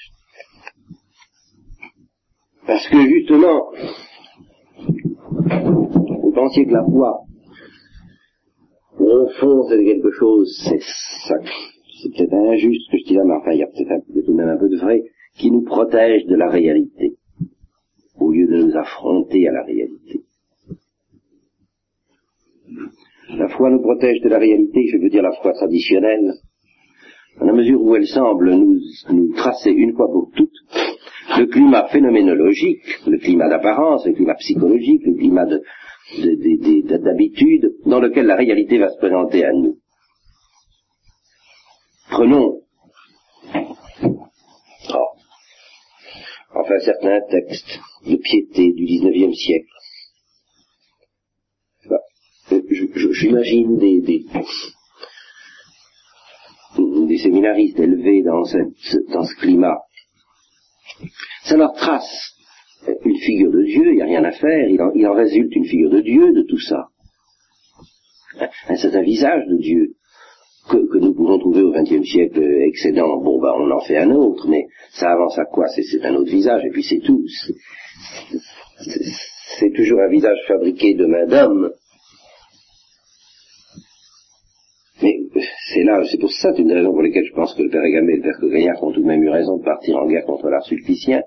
Parce 2.67 2.87
que 2.89 3.01
justement, 3.09 3.71
vous 6.23 6.33
pensiez 6.33 6.67
que 6.67 6.73
la 6.73 6.85
foi, 6.85 7.21
au 8.99 9.29
fond, 9.41 9.69
c'est 9.69 9.85
quelque 9.85 10.11
chose, 10.13 10.57
c'est 10.65 10.81
ça, 10.81 11.35
c'est 12.03 12.11
peut-être 12.11 12.35
injuste 12.35 12.91
que 12.91 12.99
je 12.99 13.05
dis 13.05 13.15
là, 13.15 13.23
mais 13.25 13.35
enfin, 13.35 13.53
il 13.53 13.59
y 13.59 13.63
a 13.63 13.67
peut-être 13.67 14.05
tout 14.07 14.33
de 14.33 14.37
même 14.37 14.49
un 14.49 14.57
peu 14.57 14.69
de 14.69 14.77
vrai, 14.77 15.03
qui 15.37 15.51
nous 15.51 15.63
protège 15.63 16.27
de 16.27 16.37
la 16.37 16.49
réalité, 16.49 17.17
au 18.19 18.31
lieu 18.31 18.47
de 18.47 18.65
nous 18.65 18.77
affronter 18.77 19.49
à 19.49 19.53
la 19.53 19.65
réalité. 19.65 20.23
La 23.37 23.49
foi 23.49 23.71
nous 23.71 23.81
protège 23.81 24.21
de 24.23 24.29
la 24.29 24.39
réalité, 24.39 24.87
je 24.93 24.99
veux 24.99 25.09
dire 25.09 25.23
la 25.23 25.33
foi 25.41 25.53
traditionnelle, 25.53 26.33
dans 27.39 27.47
la 27.47 27.53
mesure 27.53 27.81
où 27.81 27.95
elle 27.97 28.07
semble 28.07 28.55
nous, 28.55 28.79
nous 29.11 29.33
tracer 29.35 29.71
une 29.71 29.95
fois 29.95 30.07
pour 30.07 30.31
toutes 30.35 30.51
le 31.39 31.47
climat 31.47 31.89
phénoménologique, 31.89 32.83
le 33.07 33.19
climat 33.19 33.49
d'apparence, 33.49 34.05
le 34.07 34.13
climat 34.13 34.35
psychologique, 34.35 35.03
le 35.07 35.15
climat 35.15 35.47
d'habitude 36.99 37.77
dans 37.87 38.01
lequel 38.01 38.27
la 38.27 38.37
réalité 38.37 38.79
va 38.79 38.91
se 38.91 38.99
présenter 38.99 39.45
à 39.45 39.53
nous. 39.53 39.79
Prenons 42.11 42.63
oh, 43.55 45.09
enfin 46.55 46.79
certains 46.81 47.21
textes 47.31 47.81
de 48.07 48.17
piété 48.17 48.73
du 48.73 48.85
XIXe 48.85 49.37
siècle. 49.37 49.80
J'imagine 52.71 53.79
des, 53.79 54.01
des, 54.01 54.25
séminaristes 57.19 57.79
élevés 57.79 58.23
dans, 58.23 58.45
cette, 58.45 59.09
dans 59.13 59.25
ce 59.25 59.35
climat 59.35 59.77
ça 61.45 61.57
leur 61.57 61.73
trace 61.73 62.37
une 63.05 63.19
figure 63.19 63.51
de 63.51 63.63
Dieu, 63.63 63.91
il 63.91 63.97
n'y 63.97 64.03
a 64.03 64.07
rien 64.07 64.25
à 64.25 64.33
faire, 64.33 64.69
il 64.69 65.07
en, 65.07 65.15
résulte 65.15 65.55
une 65.55 65.67
figure 65.67 65.91
de 65.91 66.01
Dieu 66.01 66.33
de 66.33 66.43
tout 66.49 66.59
ça. 66.59 66.87
C'est 68.77 68.95
un 68.95 69.03
visage 69.03 69.45
de 69.49 69.59
Dieu 69.59 69.95
que, 70.69 70.99
nous 70.99 71.15
pouvons 71.15 71.39
trouver 71.39 71.63
au 71.63 71.73
XXe 71.73 72.09
siècle 72.09 72.43
excédent. 72.69 73.21
Bon, 73.23 73.41
ben, 73.41 73.53
on 73.57 73.71
en 73.71 73.81
fait 73.81 73.99
un 73.99 74.11
autre, 74.13 74.49
mais 74.49 74.67
ça 74.93 75.11
avance 75.11 75.39
à 75.39 75.45
quoi? 75.45 75.67
C'est, 75.69 76.05
un 76.05 76.15
autre 76.15 76.31
visage, 76.31 76.65
et 76.65 76.71
puis 76.71 76.85
c'est 76.85 77.01
tout. 77.01 77.23
C'est, 79.59 79.73
toujours 79.75 80.01
un 80.01 80.09
visage 80.09 80.39
fabriqué 80.47 80.95
de 80.95 81.07
main 81.07 81.27
d'homme. 81.27 81.73
Mais 85.03 85.19
c'est 85.73 85.83
là, 85.83 86.03
c'est 86.11 86.19
pour 86.19 86.33
ça, 86.33 86.53
c'est 86.55 86.63
une 86.63 86.73
raison 86.73 86.93
pour 86.93 87.03
laquelle 87.03 87.25
je 87.25 87.35
pense 87.35 87.55
que 87.55 87.63
le 87.63 87.71
père 87.71 87.85
Égamé 87.85 88.15
et 88.15 88.17
le 88.17 88.23
père 88.23 88.39
Cogaillard 88.41 88.83
ont 88.83 88.93
tout 88.93 89.03
de 89.03 89.07
même 89.07 89.23
eu 89.23 89.29
raison 89.29 89.59
de 89.59 89.65
partir 89.65 89.97
en 89.97 90.07
guerre 90.07 90.25
contre 90.25 90.49
l'art 90.49 90.65
sulpicien. 90.65 91.23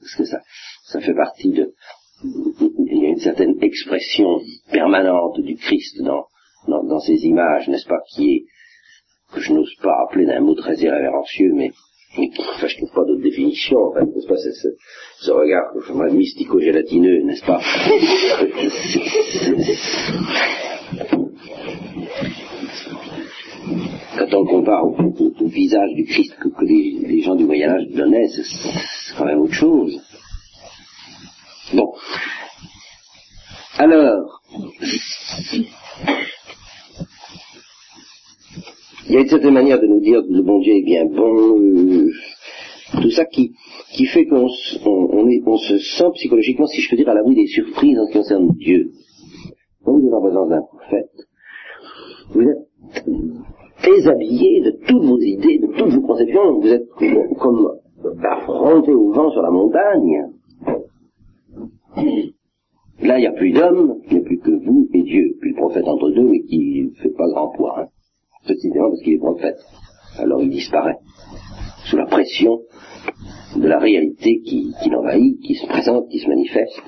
Parce 0.00 0.14
que 0.16 0.24
ça, 0.24 0.40
ça 0.84 1.00
fait 1.00 1.14
partie 1.14 1.50
de, 1.50 1.72
il 2.24 2.98
y 3.02 3.06
a 3.06 3.08
une 3.08 3.18
certaine 3.18 3.62
expression 3.62 4.40
permanente 4.72 5.40
du 5.40 5.56
Christ 5.56 6.02
dans, 6.02 6.26
dans, 6.66 7.00
ces 7.00 7.24
images, 7.26 7.68
n'est-ce 7.68 7.86
pas, 7.86 8.00
qui 8.10 8.34
est, 8.34 8.44
que 9.32 9.40
je 9.40 9.52
n'ose 9.52 9.74
pas 9.82 9.94
appeler 10.04 10.26
d'un 10.26 10.40
mot 10.40 10.54
très 10.54 10.76
irrévérencieux, 10.76 11.52
mais, 11.54 11.70
enfin, 12.38 12.66
je 12.66 12.76
trouve 12.76 12.92
pas 12.92 13.04
d'autre 13.04 13.22
définition, 13.22 13.78
en 13.78 13.94
n'est-ce 13.94 14.26
pas, 14.26 14.36
c'est 14.36 14.52
ce, 14.52 14.68
ce 15.20 15.30
regard, 15.30 15.72
mystico-gélatineux, 16.12 17.22
n'est-ce 17.22 17.44
pas? 17.44 17.60
compare 24.26 24.84
au, 24.84 24.94
visage 25.46 25.94
du 25.94 26.04
Christ 26.04 26.36
que, 26.40 26.64
les, 26.64 27.20
gens 27.22 27.34
du 27.34 27.44
Moyen 27.44 27.70
Âge 27.70 27.88
donnaient, 27.88 28.28
c'est 28.28 29.16
quand 29.16 29.24
même 29.24 29.40
autre 29.40 29.54
chose. 29.54 30.00
Bon. 31.74 31.92
Alors, 33.76 34.42
il 39.08 39.14
y 39.14 39.16
a 39.16 39.20
une 39.20 39.28
certaine 39.28 39.54
manière 39.54 39.80
de 39.80 39.86
nous 39.86 40.00
dire 40.00 40.20
que 40.20 40.32
le 40.32 40.42
bon 40.42 40.58
Dieu 40.60 40.74
est 40.74 40.84
bien 40.84 41.04
bon, 41.04 41.60
euh, 41.60 42.10
tout 43.00 43.10
ça 43.10 43.24
qui, 43.26 43.54
fait 44.06 44.26
qu'on 44.26 44.48
on, 44.84 45.56
se 45.58 45.78
sent 45.78 46.10
psychologiquement, 46.14 46.66
si 46.66 46.80
je 46.80 46.90
peux 46.90 46.96
dire, 46.96 47.08
à 47.08 47.14
l'abri 47.14 47.34
des 47.34 47.46
surprises 47.46 47.98
en 47.98 48.06
ce 48.06 48.12
qui 48.12 48.18
concerne 48.18 48.50
Dieu. 48.56 48.90
Quand 49.84 49.92
vous 49.92 50.06
êtes 50.06 50.14
en 50.14 50.20
présence 50.20 50.48
d'un 50.48 50.62
prophète, 50.62 51.10
vous 52.30 52.42
êtes 52.42 52.68
déshabillé 53.88 54.60
de 54.60 54.70
toutes 54.86 55.04
vos 55.04 55.20
idées, 55.20 55.58
de 55.58 55.66
toutes 55.76 55.94
vos 55.94 56.06
conceptions, 56.06 56.58
vous 56.60 56.68
êtes 56.68 56.88
comme 57.38 57.72
affronté 58.22 58.92
au 58.92 59.12
vent 59.12 59.30
sur 59.30 59.42
la 59.42 59.50
montagne. 59.50 60.26
Là, 63.00 63.18
il 63.18 63.20
n'y 63.20 63.26
a 63.26 63.32
plus 63.32 63.52
d'homme, 63.52 64.00
il 64.08 64.14
n'y 64.14 64.20
a 64.20 64.24
plus 64.24 64.38
que 64.38 64.50
vous 64.50 64.88
et 64.92 65.02
Dieu, 65.02 65.36
puis 65.40 65.50
le 65.50 65.56
prophète 65.56 65.86
entre 65.86 66.10
deux, 66.10 66.28
mais 66.28 66.40
qui 66.40 66.84
ne 66.84 67.00
fait 67.00 67.14
pas 67.16 67.28
grand 67.28 67.50
poids, 67.50 67.80
hein, 67.80 67.86
précisément 68.44 68.88
parce 68.88 69.02
qu'il 69.02 69.14
est 69.14 69.18
prophète. 69.18 69.58
Alors 70.18 70.42
il 70.42 70.50
disparaît, 70.50 70.98
sous 71.84 71.96
la 71.96 72.06
pression 72.06 72.60
de 73.56 73.66
la 73.66 73.78
réalité 73.78 74.40
qui, 74.44 74.72
l'envahit, 74.90 75.40
qui 75.40 75.54
se 75.54 75.66
présente, 75.66 76.08
qui 76.08 76.18
se 76.18 76.28
manifeste, 76.28 76.82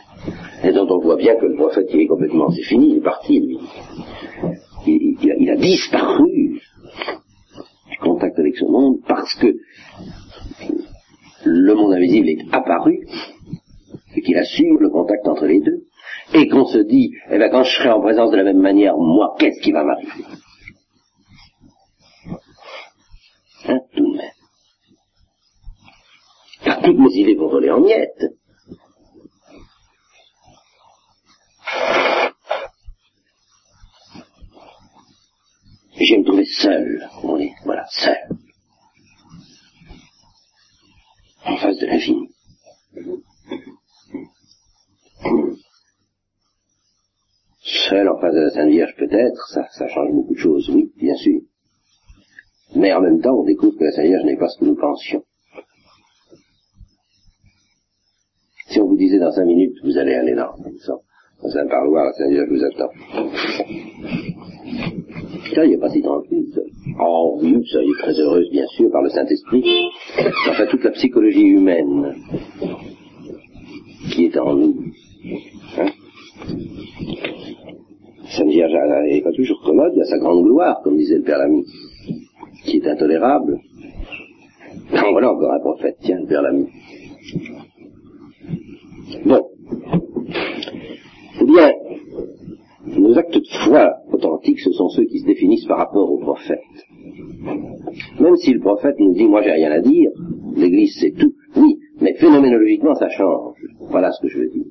et 0.64 0.72
dont 0.72 0.86
on 0.90 0.98
voit 0.98 1.16
bien 1.16 1.36
que 1.36 1.46
le 1.46 1.54
prophète, 1.54 1.88
il 1.92 2.00
est 2.00 2.06
complètement, 2.06 2.50
c'est 2.50 2.62
fini, 2.62 2.90
il 2.90 2.96
est 2.98 3.02
parti, 3.02 3.40
lui. 3.40 3.58
Il, 4.86 5.50
a, 5.50 5.56
disparu 5.56 6.60
du 7.90 7.98
contact 7.98 8.38
avec 8.38 8.56
ce 8.56 8.64
monde 8.64 8.98
parce 9.06 9.34
que 9.34 9.54
le 11.44 11.74
monde 11.74 11.92
invisible 11.92 12.28
est 12.28 12.44
apparu 12.52 13.06
et 14.14 14.22
qu'il 14.22 14.36
assure 14.36 14.78
le 14.78 14.90
contact 14.90 15.26
entre 15.28 15.46
les 15.46 15.60
deux, 15.60 15.84
et 16.34 16.48
qu'on 16.48 16.66
se 16.66 16.78
dit, 16.78 17.12
eh 17.30 17.38
bien 17.38 17.48
quand 17.48 17.62
je 17.62 17.76
serai 17.76 17.90
en 17.90 18.00
présence 18.00 18.30
de 18.30 18.36
la 18.36 18.44
même 18.44 18.60
manière, 18.60 18.96
moi, 18.96 19.34
qu'est-ce 19.38 19.60
qui 19.60 19.72
va 19.72 19.84
m'arriver? 19.84 20.10
Hein, 23.68 23.78
tout 23.94 24.12
de 24.12 24.16
même 24.16 24.30
toutes 26.82 26.98
mes 26.98 27.12
idées 27.14 27.34
vont 27.34 27.48
voler 27.48 27.70
en 27.70 27.80
miettes. 27.80 28.24
Et 36.00 36.06
je 36.06 36.14
vais 36.14 36.20
me 36.20 36.24
trouver 36.24 36.46
seul, 36.46 37.08
voilà, 37.64 37.84
seul. 37.90 38.16
En 41.44 41.56
face 41.58 41.76
de 41.76 41.86
l'infini. 41.86 42.28
Seul 47.62 48.08
en 48.08 48.18
face 48.18 48.34
de 48.34 48.40
la 48.40 48.50
Sainte 48.50 48.70
Vierge 48.70 48.94
peut-être, 48.96 49.46
ça, 49.48 49.66
ça 49.72 49.88
change 49.88 50.10
beaucoup 50.12 50.32
de 50.32 50.38
choses, 50.38 50.70
oui, 50.70 50.90
bien 50.96 51.14
sûr. 51.16 51.40
Mais 52.74 52.94
en 52.94 53.02
même 53.02 53.20
temps, 53.20 53.34
on 53.34 53.44
découvre 53.44 53.76
que 53.76 53.84
la 53.84 53.92
Sainte 53.92 54.06
Vierge 54.06 54.24
n'est 54.24 54.38
pas 54.38 54.48
ce 54.48 54.58
que 54.58 54.64
nous 54.64 54.76
pensions. 54.76 55.22
Si 58.68 58.80
on 58.80 58.86
vous 58.86 58.96
disait 58.96 59.18
dans 59.18 59.32
cinq 59.32 59.44
minutes, 59.44 59.76
vous 59.82 59.98
allez 59.98 60.14
aller 60.14 60.34
dans, 60.34 60.56
dans 61.42 61.56
un 61.58 61.66
parloir, 61.66 62.06
la 62.06 62.12
Saint-Dieu 62.14 62.46
vous 62.48 62.64
attend. 62.64 62.90
Il 65.56 65.70
n'est 65.70 65.78
pas 65.78 65.90
si 65.90 66.02
tranquille. 66.02 66.46
Oh 67.00 67.38
oui, 67.40 67.54
est 67.54 68.02
très 68.02 68.20
heureuse, 68.20 68.48
bien 68.50 68.66
sûr, 68.68 68.90
par 68.90 69.02
le 69.02 69.10
Saint-Esprit. 69.10 69.64
Enfin, 70.48 70.66
toute 70.66 70.84
la 70.84 70.90
psychologie 70.92 71.46
humaine 71.46 72.14
qui 74.12 74.26
est 74.26 74.38
en 74.38 74.54
nous. 74.54 74.76
Hein? 75.78 75.86
Sainte 78.30 78.48
Vierge 78.48 78.72
n'est 79.04 79.22
pas 79.22 79.32
toujours 79.32 79.60
commode, 79.62 79.92
il 79.94 79.98
y 79.98 80.02
a 80.02 80.04
sa 80.04 80.18
grande 80.18 80.44
gloire, 80.44 80.80
comme 80.82 80.96
disait 80.96 81.16
le 81.16 81.22
Père 81.22 81.38
Lamy, 81.38 81.64
qui 82.64 82.76
est 82.76 82.86
intolérable. 82.86 83.58
En 84.92 85.12
voilà 85.12 85.32
encore 85.32 85.52
un 85.52 85.60
prophète, 85.60 85.96
tiens, 86.00 86.20
le 86.20 86.26
Père 86.26 86.42
Lamy. 86.42 86.66
Bon. 89.24 89.48
Eh 91.40 91.44
bien, 91.44 91.72
nos 92.86 93.18
actes 93.18 93.34
de 93.34 93.42
foi 93.64 93.94
authentiques, 94.24 94.60
ce 94.60 94.72
sont 94.72 94.88
ceux 94.88 95.04
qui 95.04 95.20
se 95.20 95.26
définissent 95.26 95.66
par 95.66 95.78
rapport 95.78 96.10
au 96.10 96.18
prophète. 96.18 96.58
Même 98.20 98.36
si 98.36 98.52
le 98.52 98.60
prophète 98.60 98.96
nous 98.98 99.14
dit, 99.14 99.26
moi 99.26 99.42
j'ai 99.42 99.52
rien 99.52 99.72
à 99.72 99.80
dire, 99.80 100.10
l'Église 100.56 100.96
c'est 101.00 101.12
tout, 101.12 101.34
oui, 101.56 101.78
mais 102.00 102.14
phénoménologiquement 102.14 102.94
ça 102.94 103.08
change. 103.08 103.56
Voilà 103.78 104.12
ce 104.12 104.22
que 104.22 104.28
je 104.28 104.38
veux 104.38 104.50
dire. 104.50 104.66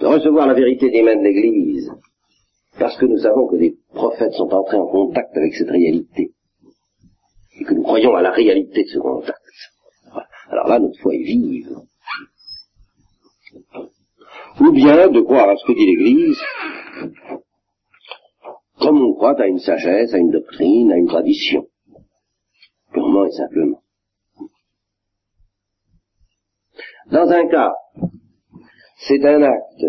De 0.00 0.06
recevoir 0.06 0.46
la 0.46 0.54
vérité 0.54 0.90
des 0.90 1.02
mains 1.02 1.16
de 1.16 1.22
l'Église, 1.22 1.90
parce 2.78 2.96
que 2.98 3.06
nous 3.06 3.18
savons 3.18 3.46
que 3.46 3.56
les 3.56 3.76
prophètes 3.94 4.32
sont 4.32 4.52
entrés 4.52 4.76
en 4.76 4.86
contact 4.86 5.36
avec 5.36 5.54
cette 5.54 5.70
réalité, 5.70 6.32
et 7.60 7.64
que 7.64 7.74
nous 7.74 7.82
croyons 7.82 8.14
à 8.14 8.22
la 8.22 8.30
réalité 8.30 8.82
de 8.84 8.88
ce 8.88 8.98
contact. 8.98 9.40
Alors 10.50 10.68
là, 10.68 10.78
notre 10.78 10.98
foi 11.00 11.14
est 11.14 11.22
vive 11.22 11.70
ou 14.60 14.72
bien 14.72 15.08
de 15.08 15.20
croire 15.20 15.48
à 15.48 15.56
ce 15.56 15.66
que 15.66 15.72
dit 15.72 15.86
l'Église, 15.86 16.40
comme 18.80 19.00
on 19.00 19.14
croit 19.14 19.40
à 19.40 19.46
une 19.46 19.58
sagesse, 19.58 20.14
à 20.14 20.18
une 20.18 20.30
doctrine, 20.30 20.92
à 20.92 20.96
une 20.96 21.06
tradition, 21.06 21.66
purement 22.92 23.24
et 23.26 23.32
simplement. 23.32 23.82
Dans 27.10 27.28
un 27.28 27.46
cas, 27.48 27.74
c'est 29.06 29.24
un 29.24 29.42
acte 29.42 29.84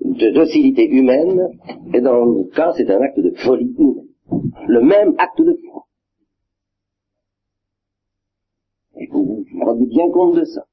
de 0.00 0.30
docilité 0.30 0.86
humaine, 0.86 1.40
et 1.94 2.00
dans 2.00 2.24
l'autre 2.24 2.54
cas, 2.54 2.72
c'est 2.76 2.90
un 2.90 3.00
acte 3.00 3.18
de 3.18 3.32
folie 3.44 3.74
humaine. 3.78 4.08
Le 4.68 4.80
même 4.82 5.14
acte 5.18 5.40
de 5.40 5.58
foi. 5.66 5.86
Et 8.96 9.06
vous 9.10 9.44
vous 9.50 9.64
rendez 9.64 9.86
bien 9.86 10.10
compte 10.10 10.36
de 10.36 10.44
ça. 10.44 10.66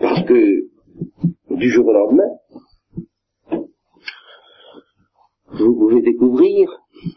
Parce 0.00 0.24
que 0.26 0.68
du 1.50 1.70
jour 1.70 1.86
au 1.86 1.92
lendemain, 1.92 2.30
vous 5.58 5.74
pouvez 5.74 6.02
découvrir, 6.02 6.70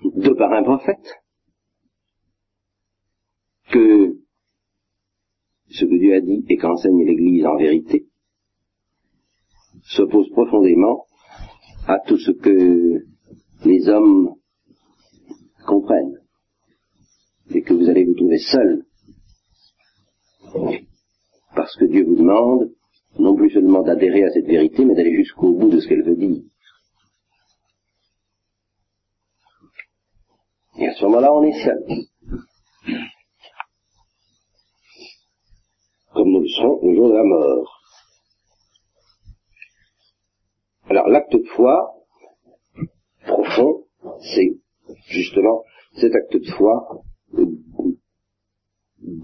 de 0.03 0.33
par 0.33 0.51
un 0.53 0.63
prophète, 0.63 1.21
que 3.71 4.17
ce 5.69 5.85
que 5.85 5.97
Dieu 5.97 6.15
a 6.15 6.21
dit 6.21 6.45
et 6.49 6.57
qu'enseigne 6.57 7.05
l'Église 7.05 7.45
en 7.45 7.57
vérité 7.57 8.07
s'oppose 9.83 10.29
profondément 10.29 11.05
à 11.87 11.99
tout 11.99 12.17
ce 12.17 12.31
que 12.31 13.05
les 13.65 13.89
hommes 13.89 14.35
comprennent 15.65 16.19
et 17.49 17.61
que 17.61 17.73
vous 17.73 17.89
allez 17.89 18.05
vous 18.05 18.15
trouver 18.15 18.39
seul 18.39 18.85
parce 21.55 21.75
que 21.77 21.85
Dieu 21.85 22.03
vous 22.05 22.15
demande 22.15 22.71
non 23.17 23.35
plus 23.35 23.49
seulement 23.49 23.81
d'adhérer 23.81 24.23
à 24.23 24.31
cette 24.31 24.45
vérité, 24.45 24.83
mais 24.83 24.93
d'aller 24.93 25.15
jusqu'au 25.15 25.53
bout 25.53 25.69
de 25.69 25.79
ce 25.79 25.87
qu'elle 25.87 26.03
veut 26.03 26.15
dire. 26.15 26.43
Et 30.77 30.87
à 30.87 30.93
ce 30.93 31.05
moment-là, 31.05 31.33
on 31.33 31.43
est 31.43 31.63
seul. 31.63 31.85
Comme 36.13 36.29
nous 36.29 36.41
le 36.41 36.47
serons 36.47 36.79
le 36.83 36.95
jour 36.95 37.09
de 37.09 37.13
la 37.13 37.23
mort. 37.23 37.81
Alors, 40.89 41.07
l'acte 41.07 41.33
de 41.33 41.43
foi 41.55 41.95
profond, 43.25 43.85
c'est 44.33 44.59
justement 45.07 45.63
cet 45.93 46.13
acte 46.13 46.37
de 46.37 46.51
foi 46.51 47.01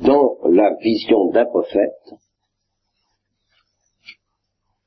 dans 0.04 0.38
la 0.50 0.76
vision 0.82 1.30
d'un 1.32 1.46
prophète, 1.46 2.14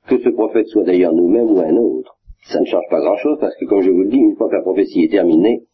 que 0.07 0.19
ce 0.19 0.29
prophète 0.31 0.67
soit 0.69 0.85
d'ailleurs 0.85 1.13
nous-mêmes 1.13 1.51
ou 1.51 1.61
un 1.61 1.77
autre, 1.77 2.19
ça 2.47 2.61
ne 2.61 2.67
change 2.67 2.85
pas 2.91 3.01
grand-chose 3.01 3.39
parce 3.41 3.57
que, 3.57 3.65
comme 3.67 3.83
je 3.83 3.91
vous 3.91 4.03
le 4.03 4.11
dis, 4.11 4.19
une 4.19 4.37
fois 4.37 4.49
que 4.49 4.57
la 4.57 4.63
prophétie 4.63 5.05
est 5.05 5.11
terminée, 5.11 5.67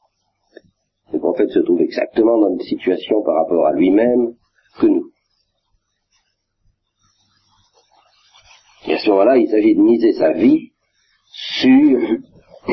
le 1.13 1.19
prophète 1.19 1.51
se 1.51 1.59
trouve 1.61 1.81
exactement 1.81 2.39
dans 2.39 2.51
une 2.51 2.61
situation 2.61 3.23
par 3.23 3.35
rapport 3.37 3.67
à 3.67 3.73
lui-même 3.73 4.35
que 4.79 4.87
nous. 4.87 5.11
Et 8.87 8.95
à 8.95 8.99
ce 8.99 9.11
moment-là, 9.11 9.37
il 9.37 9.49
s'agit 9.49 9.75
de 9.75 9.81
miser 9.83 10.13
sa 10.13 10.33
vie 10.33 10.71
sur 11.33 12.01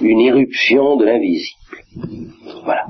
une 0.00 0.20
éruption 0.20 0.96
de 0.96 1.04
l'invisible. 1.04 1.58
Voilà. 2.64 2.86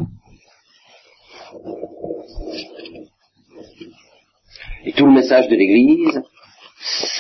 Et 4.85 4.93
tout 4.93 5.07
le 5.07 5.13
message 5.13 5.49
de 5.49 5.57
l'Église, 5.57 6.23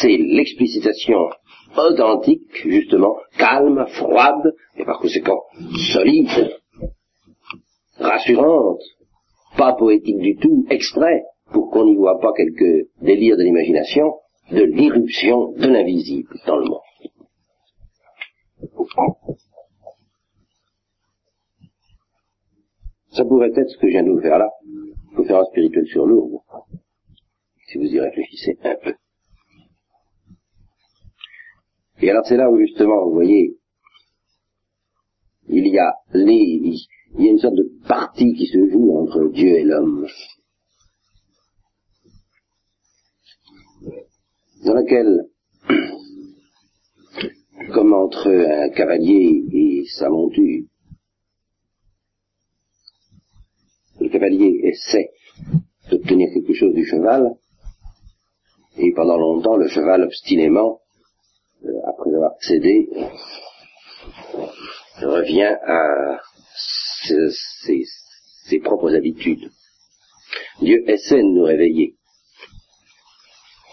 c'est 0.01 0.17
l'explicitation 0.17 1.31
authentique, 1.77 2.67
justement, 2.67 3.17
calme, 3.39 3.87
froide, 3.89 4.53
et 4.77 4.85
par 4.85 4.99
conséquent 4.99 5.43
solide, 5.93 6.59
rassurante, 7.99 8.81
pas 9.57 9.75
poétique 9.75 10.19
du 10.19 10.37
tout, 10.37 10.67
exprès, 10.71 11.25
pour 11.53 11.71
qu'on 11.71 11.85
n'y 11.85 11.97
voit 11.97 12.19
pas 12.21 12.33
quelques 12.33 12.89
délires 13.01 13.37
de 13.37 13.43
l'imagination, 13.43 14.15
de 14.51 14.63
l'irruption 14.63 15.53
de 15.53 15.67
l'invisible 15.67 16.35
dans 16.47 16.57
le 16.57 16.65
monde. 16.65 16.81
Ça 23.11 23.25
pourrait 23.25 23.51
être 23.55 23.69
ce 23.69 23.77
que 23.77 23.89
je 23.89 23.93
viens 23.93 24.05
de 24.05 24.11
vous 24.11 24.21
faire 24.21 24.39
là, 24.39 24.49
conférence 25.15 25.49
spirituelle 25.49 25.87
sur 25.87 26.07
lourde, 26.07 26.41
si 27.67 27.77
vous 27.77 27.85
y 27.85 28.01
réfléchissez 28.01 28.57
un 28.65 28.77
peu. 28.83 28.95
Et 32.01 32.11
alors 32.11 32.25
c'est 32.27 32.39
là 32.39 32.51
où 32.51 32.59
justement, 32.59 33.05
vous 33.05 33.15
voyez, 33.15 33.59
il 35.67 35.75
y 35.75 35.79
a 35.79 37.31
une 37.31 37.39
sorte 37.39 37.55
de 37.55 37.71
partie 37.87 38.35
qui 38.35 38.47
se 38.47 38.71
joue 38.71 38.99
entre 38.99 39.31
Dieu 39.33 39.59
et 39.59 39.65
l'homme, 39.65 40.07
dans 44.65 44.75
laquelle, 44.75 45.29
comme 47.75 47.93
entre 47.93 48.29
un 48.29 48.71
cavalier 48.71 49.45
et 49.53 49.85
sa 49.87 50.09
monture, 50.09 50.65
le 54.01 54.09
cavalier 54.09 54.61
essaie 54.65 55.11
d'obtenir 55.91 56.29
quelque 56.33 56.55
chose 56.55 56.75
du 56.75 56.85
cheval, 56.85 57.37
et 58.79 58.93
pendant 58.93 59.19
longtemps, 59.19 59.57
le 59.57 59.69
cheval 59.69 60.03
obstinément, 60.03 60.81
euh, 61.65 61.71
après 61.87 62.15
avoir 62.15 62.33
cédé, 62.41 62.89
revient 65.01 65.57
à 65.67 66.21
ses, 67.65 68.61
propres 68.61 68.95
habitudes. 68.95 69.51
Dieu 70.61 70.89
essaie 70.89 71.23
de 71.23 71.35
nous 71.35 71.45
réveiller. 71.45 71.97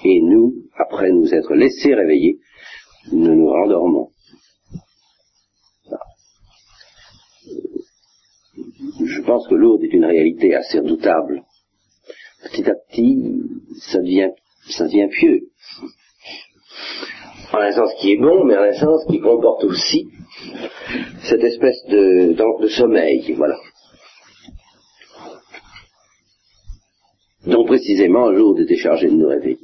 Et 0.03 0.21
nous, 0.21 0.53
après 0.77 1.11
nous 1.11 1.33
être 1.33 1.53
laissés 1.53 1.93
réveiller, 1.93 2.39
nous 3.11 3.35
nous 3.35 3.49
rendormons. 3.49 4.11
Je 9.03 9.21
pense 9.21 9.47
que 9.47 9.55
Lourdes 9.55 9.83
est 9.83 9.93
une 9.93 10.05
réalité 10.05 10.55
assez 10.55 10.79
redoutable. 10.79 11.43
Petit 12.43 12.69
à 12.69 12.75
petit, 12.75 13.17
ça 13.79 13.99
devient, 13.99 14.31
ça 14.69 14.85
devient 14.85 15.09
pieux. 15.09 15.49
En 17.53 17.59
un 17.59 17.71
sens 17.71 17.93
qui 17.99 18.13
est 18.13 18.17
bon, 18.17 18.45
mais 18.45 18.57
en 18.57 18.61
un 18.61 18.73
sens 18.73 19.05
qui 19.09 19.19
comporte 19.19 19.63
aussi 19.63 20.07
cette 21.23 21.43
espèce 21.43 21.83
de, 21.87 22.33
de, 22.33 22.61
de 22.61 22.67
sommeil, 22.67 23.33
voilà. 23.33 23.55
dont 27.45 27.65
précisément 27.65 28.29
Lourdes 28.29 28.59
était 28.59 28.77
chargé 28.77 29.07
de 29.07 29.15
nous 29.15 29.27
réveiller. 29.27 29.59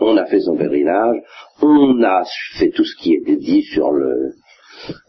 on 0.00 0.16
a 0.16 0.26
fait 0.26 0.40
son 0.40 0.56
pèlerinage, 0.56 1.22
on 1.62 2.02
a 2.02 2.24
fait 2.58 2.70
tout 2.70 2.84
ce 2.84 2.96
qui 3.02 3.14
était 3.14 3.36
dit 3.36 3.62
sur 3.62 3.90
le, 3.92 4.32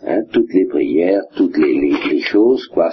hein, 0.05 0.21
toutes 0.31 0.53
les 0.53 0.65
prières, 0.65 1.23
toutes 1.35 1.57
les, 1.57 2.21
choses, 2.21 2.67
quoi. 2.67 2.89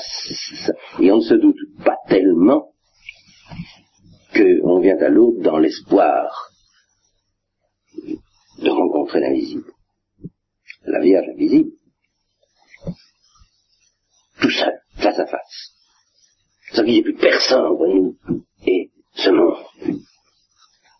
Et 1.00 1.12
on 1.12 1.16
ne 1.16 1.22
se 1.22 1.34
doute 1.34 1.56
pas 1.84 1.96
tellement 2.08 2.70
qu'on 4.34 4.80
vient 4.80 4.98
à 4.98 5.08
Lourdes 5.08 5.42
dans 5.42 5.58
l'espoir 5.58 6.50
de 8.58 8.70
rencontrer 8.70 9.20
l'invisible. 9.20 9.72
La 10.84 11.00
Vierge 11.00 11.28
invisible. 11.28 11.70
Tout 14.40 14.50
seul, 14.50 14.80
face 14.96 15.18
à 15.18 15.26
face. 15.26 15.74
Sans 16.72 16.84
qu'il 16.84 16.92
n'y 16.92 16.98
ait 16.98 17.02
plus 17.02 17.16
personne 17.16 17.64
entre 17.64 17.86
nous 17.86 18.16
et 18.66 18.90
ce 19.14 19.30
monde. 19.30 19.56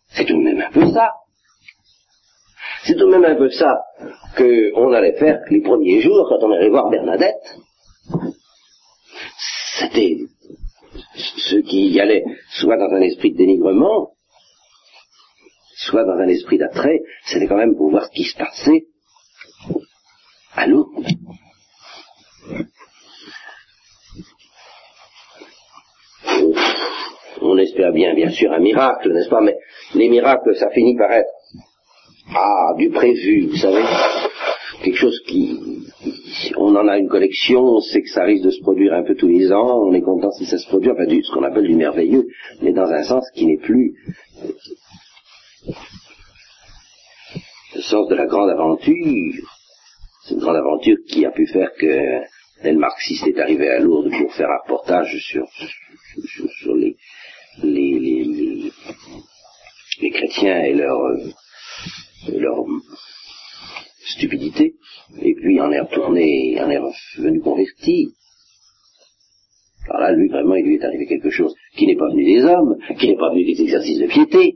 C'est 0.09 0.25
tout 0.25 0.37
de 0.37 0.43
même 0.43 0.61
un 0.61 0.71
peu 0.71 0.91
ça. 0.91 1.13
C'est 2.83 2.93
tout 2.95 3.05
de 3.05 3.11
même 3.11 3.25
un 3.25 3.35
peu 3.35 3.49
ça 3.51 3.83
qu'on 4.37 4.93
allait 4.93 5.17
faire 5.17 5.39
les 5.49 5.61
premiers 5.61 6.01
jours 6.01 6.27
quand 6.29 6.45
on 6.45 6.51
allait 6.51 6.69
voir 6.69 6.89
Bernadette. 6.89 7.57
C'était 9.79 10.17
ceux 11.49 11.61
qui 11.61 11.89
y 11.89 11.99
allaient 11.99 12.23
soit 12.51 12.77
dans 12.77 12.93
un 12.93 13.01
esprit 13.01 13.31
de 13.31 13.37
dénigrement, 13.37 14.11
soit 15.75 16.03
dans 16.03 16.17
un 16.19 16.27
esprit 16.27 16.57
d'attrait, 16.57 16.99
c'était 17.25 17.47
quand 17.47 17.57
même 17.57 17.75
pour 17.75 17.89
voir 17.89 18.05
ce 18.05 18.11
qui 18.11 18.23
se 18.23 18.37
passait. 18.37 18.85
À. 20.55 20.65
On 27.41 27.57
espère 27.57 27.93
bien, 27.93 28.13
bien 28.13 28.29
sûr, 28.29 28.51
un 28.51 28.59
miracle, 28.59 29.13
n'est-ce 29.13 29.29
pas? 29.29 29.41
Mais 29.41 29.55
les 29.95 30.09
miracles, 30.09 30.55
ça 30.55 30.69
finit 30.69 30.97
par 30.97 31.11
être 31.11 31.29
ah 32.35 32.73
du 32.77 32.89
prévu, 32.89 33.47
vous 33.47 33.55
savez, 33.55 33.83
quelque 34.83 34.97
chose 34.97 35.19
qui, 35.25 35.78
on 36.57 36.75
en 36.75 36.87
a 36.87 36.97
une 36.97 37.07
collection, 37.07 37.61
on 37.61 37.81
sait 37.81 38.01
que 38.01 38.09
ça 38.09 38.23
risque 38.23 38.43
de 38.43 38.51
se 38.51 38.61
produire 38.61 38.93
un 38.93 39.03
peu 39.03 39.15
tous 39.15 39.27
les 39.27 39.51
ans, 39.51 39.81
on 39.83 39.93
est 39.93 40.01
content 40.01 40.31
si 40.31 40.45
ça 40.45 40.57
se 40.57 40.67
produit, 40.67 40.91
enfin 40.91 41.05
du, 41.05 41.23
ce 41.23 41.31
qu'on 41.31 41.43
appelle 41.43 41.67
du 41.67 41.75
merveilleux, 41.75 42.27
mais 42.61 42.73
dans 42.73 42.89
un 42.89 43.03
sens 43.03 43.25
qui 43.33 43.45
n'est 43.45 43.57
plus 43.57 43.95
le 47.75 47.81
sens 47.81 48.07
de 48.07 48.15
la 48.15 48.25
grande 48.25 48.49
aventure. 48.49 49.47
C'est 50.25 50.33
une 50.35 50.41
grande 50.41 50.57
aventure 50.57 50.97
qui 51.07 51.25
a 51.25 51.31
pu 51.31 51.47
faire 51.47 51.71
que 51.79 52.21
tel 52.61 52.77
marxiste 52.77 53.27
est 53.27 53.39
arrivé 53.39 53.69
à 53.69 53.79
Lourdes 53.79 54.11
pour 54.11 54.33
faire 54.33 54.49
un 54.49 54.61
reportage 54.63 55.17
sur, 55.19 55.45
les, 56.75 56.97
les, 57.63 57.99
les, 57.99 58.71
les, 60.01 60.11
chrétiens 60.11 60.61
et 60.63 60.73
leur, 60.73 60.99
leur 62.27 62.65
stupidité, 64.09 64.75
et 65.21 65.35
puis 65.35 65.59
en 65.61 65.71
est 65.71 65.79
retourné, 65.79 66.59
en 66.61 66.69
est 66.69 66.79
revenu 66.79 67.41
converti. 67.41 68.13
Alors 69.87 70.01
là, 70.01 70.11
lui, 70.11 70.29
vraiment, 70.29 70.55
il 70.55 70.65
lui 70.65 70.75
est 70.75 70.85
arrivé 70.85 71.07
quelque 71.07 71.29
chose 71.29 71.55
qui 71.75 71.87
n'est 71.87 71.95
pas 71.95 72.09
venu 72.09 72.25
des 72.25 72.43
hommes, 72.43 72.77
qui 72.99 73.07
n'est 73.07 73.17
pas 73.17 73.31
venu 73.31 73.45
des 73.45 73.61
exercices 73.61 73.99
de 73.99 74.07
piété, 74.07 74.55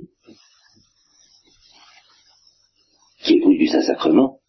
qui 3.23 3.37
est 3.37 3.39
venu 3.39 3.57
du 3.57 3.67
Saint-Sacrement, 3.67 4.39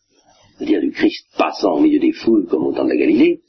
c'est-à-dire 0.56 0.80
du 0.80 0.90
Christ 0.90 1.26
passant 1.38 1.74
au 1.74 1.80
milieu 1.80 2.00
des 2.00 2.12
foules 2.12 2.46
comme 2.46 2.64
au 2.66 2.72
temps 2.72 2.84
de 2.84 2.90
la 2.90 2.96
Galilée. 2.96 3.40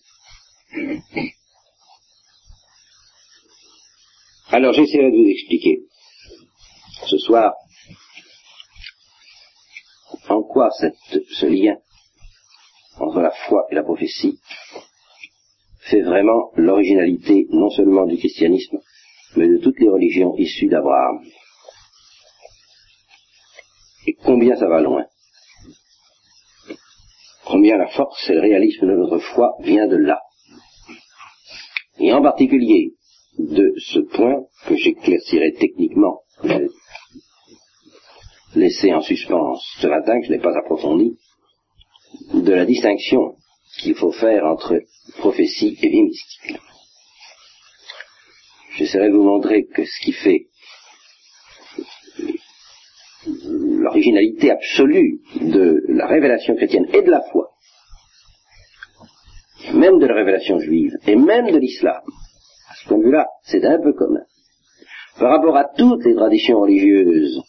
Alors 4.50 4.74
j'essaierai 4.74 5.12
de 5.12 5.18
vous 5.18 5.30
expliquer 5.30 5.80
ce 7.08 7.18
soir 7.18 7.54
en 10.30 10.44
quoi 10.44 10.70
ce 10.72 11.46
lien 11.46 11.78
entre 12.98 13.20
la 13.22 13.32
foi 13.32 13.66
et 13.70 13.76
la 13.76 13.84
prophétie 13.84 14.40
fait 15.82 16.02
vraiment 16.02 16.52
l'originalité 16.56 17.48
non 17.52 17.70
seulement 17.70 18.06
du 18.06 18.18
christianisme, 18.18 18.80
mais 19.36 19.48
de 19.48 19.58
toutes 19.58 19.80
les 19.80 19.90
religions 19.90 20.36
issues 20.38 20.68
d'Abraham? 20.68 21.24
Et 24.08 24.14
combien 24.14 24.56
ça 24.56 24.68
va 24.68 24.82
loin? 24.82 25.06
Combien 27.46 27.78
la 27.78 27.88
force 27.88 28.30
et 28.30 28.34
le 28.34 28.42
réalisme 28.42 28.88
de 28.88 28.96
notre 28.96 29.20
foi 29.20 29.56
vient 29.60 29.88
de 29.88 29.98
là? 29.98 30.22
Et 32.00 32.12
en 32.14 32.22
particulier 32.22 32.94
de 33.38 33.74
ce 33.78 34.00
point 34.00 34.44
que 34.66 34.76
j'éclaircirai 34.76 35.54
techniquement, 35.54 36.22
laissé 38.56 38.94
en 38.94 39.02
suspens 39.02 39.56
ce 39.80 39.88
matin, 39.88 40.20
que 40.20 40.28
je 40.28 40.32
n'ai 40.32 40.40
pas 40.40 40.58
approfondi, 40.58 41.18
de 42.34 42.54
la 42.54 42.66
distinction 42.66 43.36
qu'il 43.80 43.96
faut 43.96 44.12
faire 44.12 44.46
entre 44.46 44.82
prophétie 45.18 45.78
et 45.82 45.90
vie 45.90 46.04
mystique. 46.04 46.58
J'essaierai 48.78 49.10
de 49.10 49.16
vous 49.16 49.24
montrer 49.24 49.66
que 49.66 49.84
ce 49.86 50.02
qui 50.04 50.12
fait 50.12 50.48
l'originalité 53.26 54.52
absolue 54.52 55.22
de 55.42 55.84
la 55.88 56.08
révélation 56.08 56.56
chrétienne 56.56 56.88
et 56.94 57.02
de 57.02 57.12
la 57.12 57.22
foi, 57.32 57.52
même 59.74 60.00
de 60.00 60.06
la 60.06 60.16
révélation 60.16 60.60
juive 60.60 60.94
et 61.08 61.16
même 61.16 61.52
de 61.52 61.58
l'islam, 61.58 62.02
à 62.70 62.76
ce 62.76 62.88
point 62.88 62.98
de 62.98 63.04
vue-là, 63.04 63.28
c'est 63.44 63.66
un 63.66 63.82
peu 63.82 63.94
commun. 63.94 64.24
Par 65.20 65.32
rapport 65.32 65.56
à 65.56 65.66
toutes 65.78 66.06
les 66.06 66.16
traditions 66.16 66.60
religieuses, 66.60 67.42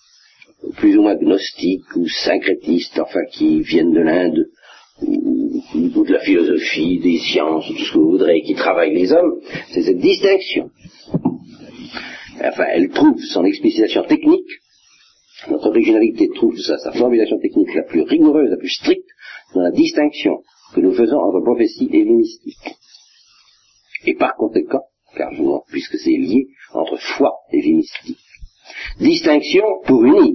plus 0.76 0.96
ou 0.96 1.02
moins 1.02 1.16
gnostiques 1.16 1.94
ou 1.96 2.08
syncrétistes, 2.08 2.98
enfin 2.98 3.24
qui 3.30 3.60
viennent 3.60 3.92
de 3.92 4.00
l'Inde, 4.00 4.46
ou, 5.02 6.04
de 6.04 6.12
la 6.12 6.20
philosophie, 6.20 6.98
des 7.00 7.18
sciences, 7.18 7.66
tout 7.66 7.84
ce 7.84 7.92
que 7.92 7.98
vous 7.98 8.10
voudrez, 8.12 8.42
qui 8.42 8.54
travaillent 8.54 8.94
les 8.94 9.12
hommes, 9.12 9.40
c'est 9.72 9.82
cette 9.82 9.98
distinction. 9.98 10.70
Enfin, 12.42 12.64
elle 12.70 12.88
trouve 12.90 13.18
son 13.20 13.44
explicitation 13.44 14.04
technique 14.04 14.48
Notre 15.50 15.68
originalité 15.68 16.28
trouve 16.34 16.56
sa, 16.58 16.78
sa 16.78 16.92
formulation 16.92 17.38
technique 17.38 17.74
la 17.74 17.82
plus 17.82 18.02
rigoureuse, 18.02 18.50
la 18.50 18.56
plus 18.56 18.70
stricte, 18.70 19.08
dans 19.54 19.60
la 19.60 19.70
distinction 19.70 20.42
que 20.74 20.80
nous 20.80 20.94
faisons 20.94 21.18
entre 21.18 21.40
prophétie 21.42 21.88
et 21.92 22.04
mystique. 22.04 22.76
Et 24.06 24.14
par 24.14 24.34
conséquent, 24.36 24.84
car 25.16 25.32
je 25.32 25.42
puisque 25.70 25.98
c'est 25.98 26.10
lié, 26.10 26.48
entre 26.72 26.96
foi 26.96 27.32
et 27.52 27.62
mystique. 27.72 28.18
Distinction 29.00 29.64
pour 29.84 30.04
unir. 30.04 30.34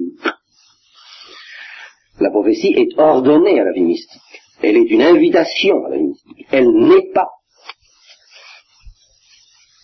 La 2.20 2.30
prophétie 2.30 2.74
est 2.76 2.98
ordonnée 3.00 3.60
à 3.60 3.64
la 3.64 3.72
vie 3.72 3.82
mystique. 3.82 4.22
Elle 4.62 4.78
est 4.78 4.90
une 4.90 5.02
invitation 5.02 5.86
à 5.86 5.90
la 5.90 5.98
vie 5.98 6.08
mystique. 6.08 6.46
Elle 6.52 6.72
n'est 6.72 7.12
pas 7.14 7.30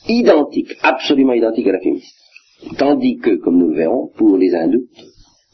identique, 0.07 0.73
absolument 0.83 1.33
identique 1.33 1.67
à 1.67 1.71
la 1.71 1.79
vie 1.79 1.91
mystique. 1.91 2.77
Tandis 2.77 3.17
que, 3.17 3.35
comme 3.37 3.57
nous 3.57 3.69
le 3.69 3.77
verrons, 3.77 4.11
pour 4.15 4.37
les 4.37 4.53
hindous, 4.53 4.87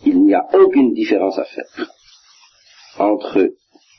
il 0.05 0.22
n'y 0.24 0.34
a 0.34 0.45
aucune 0.53 0.93
différence 0.93 1.38
à 1.38 1.45
faire 1.45 1.89
entre 2.99 3.53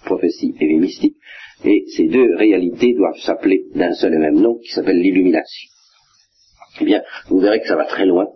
prophétie 0.04 0.54
et 0.60 0.66
vie 0.66 0.78
mystique, 0.78 1.16
et 1.64 1.84
ces 1.96 2.06
deux 2.06 2.34
réalités 2.36 2.94
doivent 2.94 3.18
s'appeler 3.18 3.64
d'un 3.74 3.92
seul 3.94 4.14
et 4.14 4.18
même 4.18 4.38
nom, 4.38 4.58
qui 4.58 4.72
s'appelle 4.72 4.98
l'illumination. 4.98 5.70
Eh 6.80 6.84
bien, 6.84 7.02
vous 7.28 7.40
verrez 7.40 7.60
que 7.60 7.68
ça 7.68 7.76
va 7.76 7.86
très 7.86 8.06
loin 8.06 8.26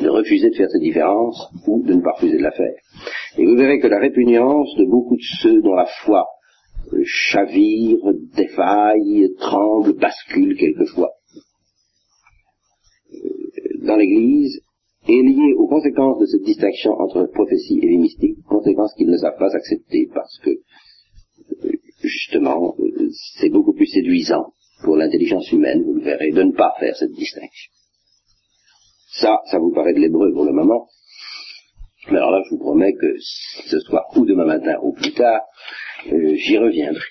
de 0.00 0.08
refuser 0.08 0.50
de 0.50 0.56
faire 0.56 0.70
cette 0.70 0.82
différence 0.82 1.48
ou 1.66 1.82
de 1.82 1.94
ne 1.94 2.02
pas 2.02 2.12
refuser 2.12 2.38
de 2.38 2.42
la 2.42 2.52
faire. 2.52 2.74
Et 3.36 3.44
vous 3.44 3.56
verrez 3.56 3.78
que 3.78 3.88
la 3.88 3.98
répugnance 3.98 4.74
de 4.76 4.84
beaucoup 4.84 5.16
de 5.16 5.22
ceux 5.40 5.60
dont 5.62 5.74
la 5.74 5.86
foi 6.04 6.26
euh, 6.92 7.02
chavire, 7.04 7.98
défaille, 8.34 9.28
tremble, 9.38 9.94
bascule 9.94 10.56
quelquefois 10.56 11.10
euh, 13.12 13.86
dans 13.86 13.96
l'Église 13.96 14.60
est 15.08 15.22
liée 15.22 15.54
aux 15.56 15.66
conséquences 15.66 16.18
de 16.20 16.26
cette 16.26 16.42
distinction 16.42 16.92
entre 16.92 17.24
prophétie 17.32 17.80
et 17.82 17.88
vie 17.88 17.98
mystique, 17.98 18.38
conséquences 18.48 18.94
qu'ils 18.94 19.10
ne 19.10 19.16
savent 19.16 19.38
pas 19.38 19.54
accepter 19.54 20.08
parce 20.14 20.38
que 20.38 20.50
euh, 20.50 21.72
justement 22.02 22.76
c'est 23.38 23.50
beaucoup 23.50 23.72
plus 23.72 23.86
séduisant 23.86 24.52
pour 24.84 24.96
l'intelligence 24.96 25.50
humaine, 25.50 25.82
vous 25.82 25.94
le 25.94 26.02
verrez, 26.02 26.30
de 26.30 26.42
ne 26.42 26.52
pas 26.52 26.74
faire 26.78 26.96
cette 26.96 27.12
distinction. 27.12 27.72
Ça, 29.10 29.40
ça 29.50 29.58
vous 29.58 29.72
paraît 29.72 29.94
de 29.94 30.00
l'hébreu 30.00 30.32
pour 30.32 30.44
le 30.44 30.52
moment. 30.52 30.88
Mais 32.10 32.18
alors 32.18 32.30
là, 32.30 32.42
je 32.44 32.50
vous 32.54 32.60
promets 32.60 32.92
que 32.94 33.16
ce 33.18 33.78
soir 33.80 34.04
ou 34.16 34.24
demain 34.24 34.44
matin 34.44 34.78
ou 34.82 34.92
plus 34.92 35.12
tard, 35.12 35.42
euh, 36.12 36.34
j'y 36.36 36.58
reviendrai. 36.58 37.02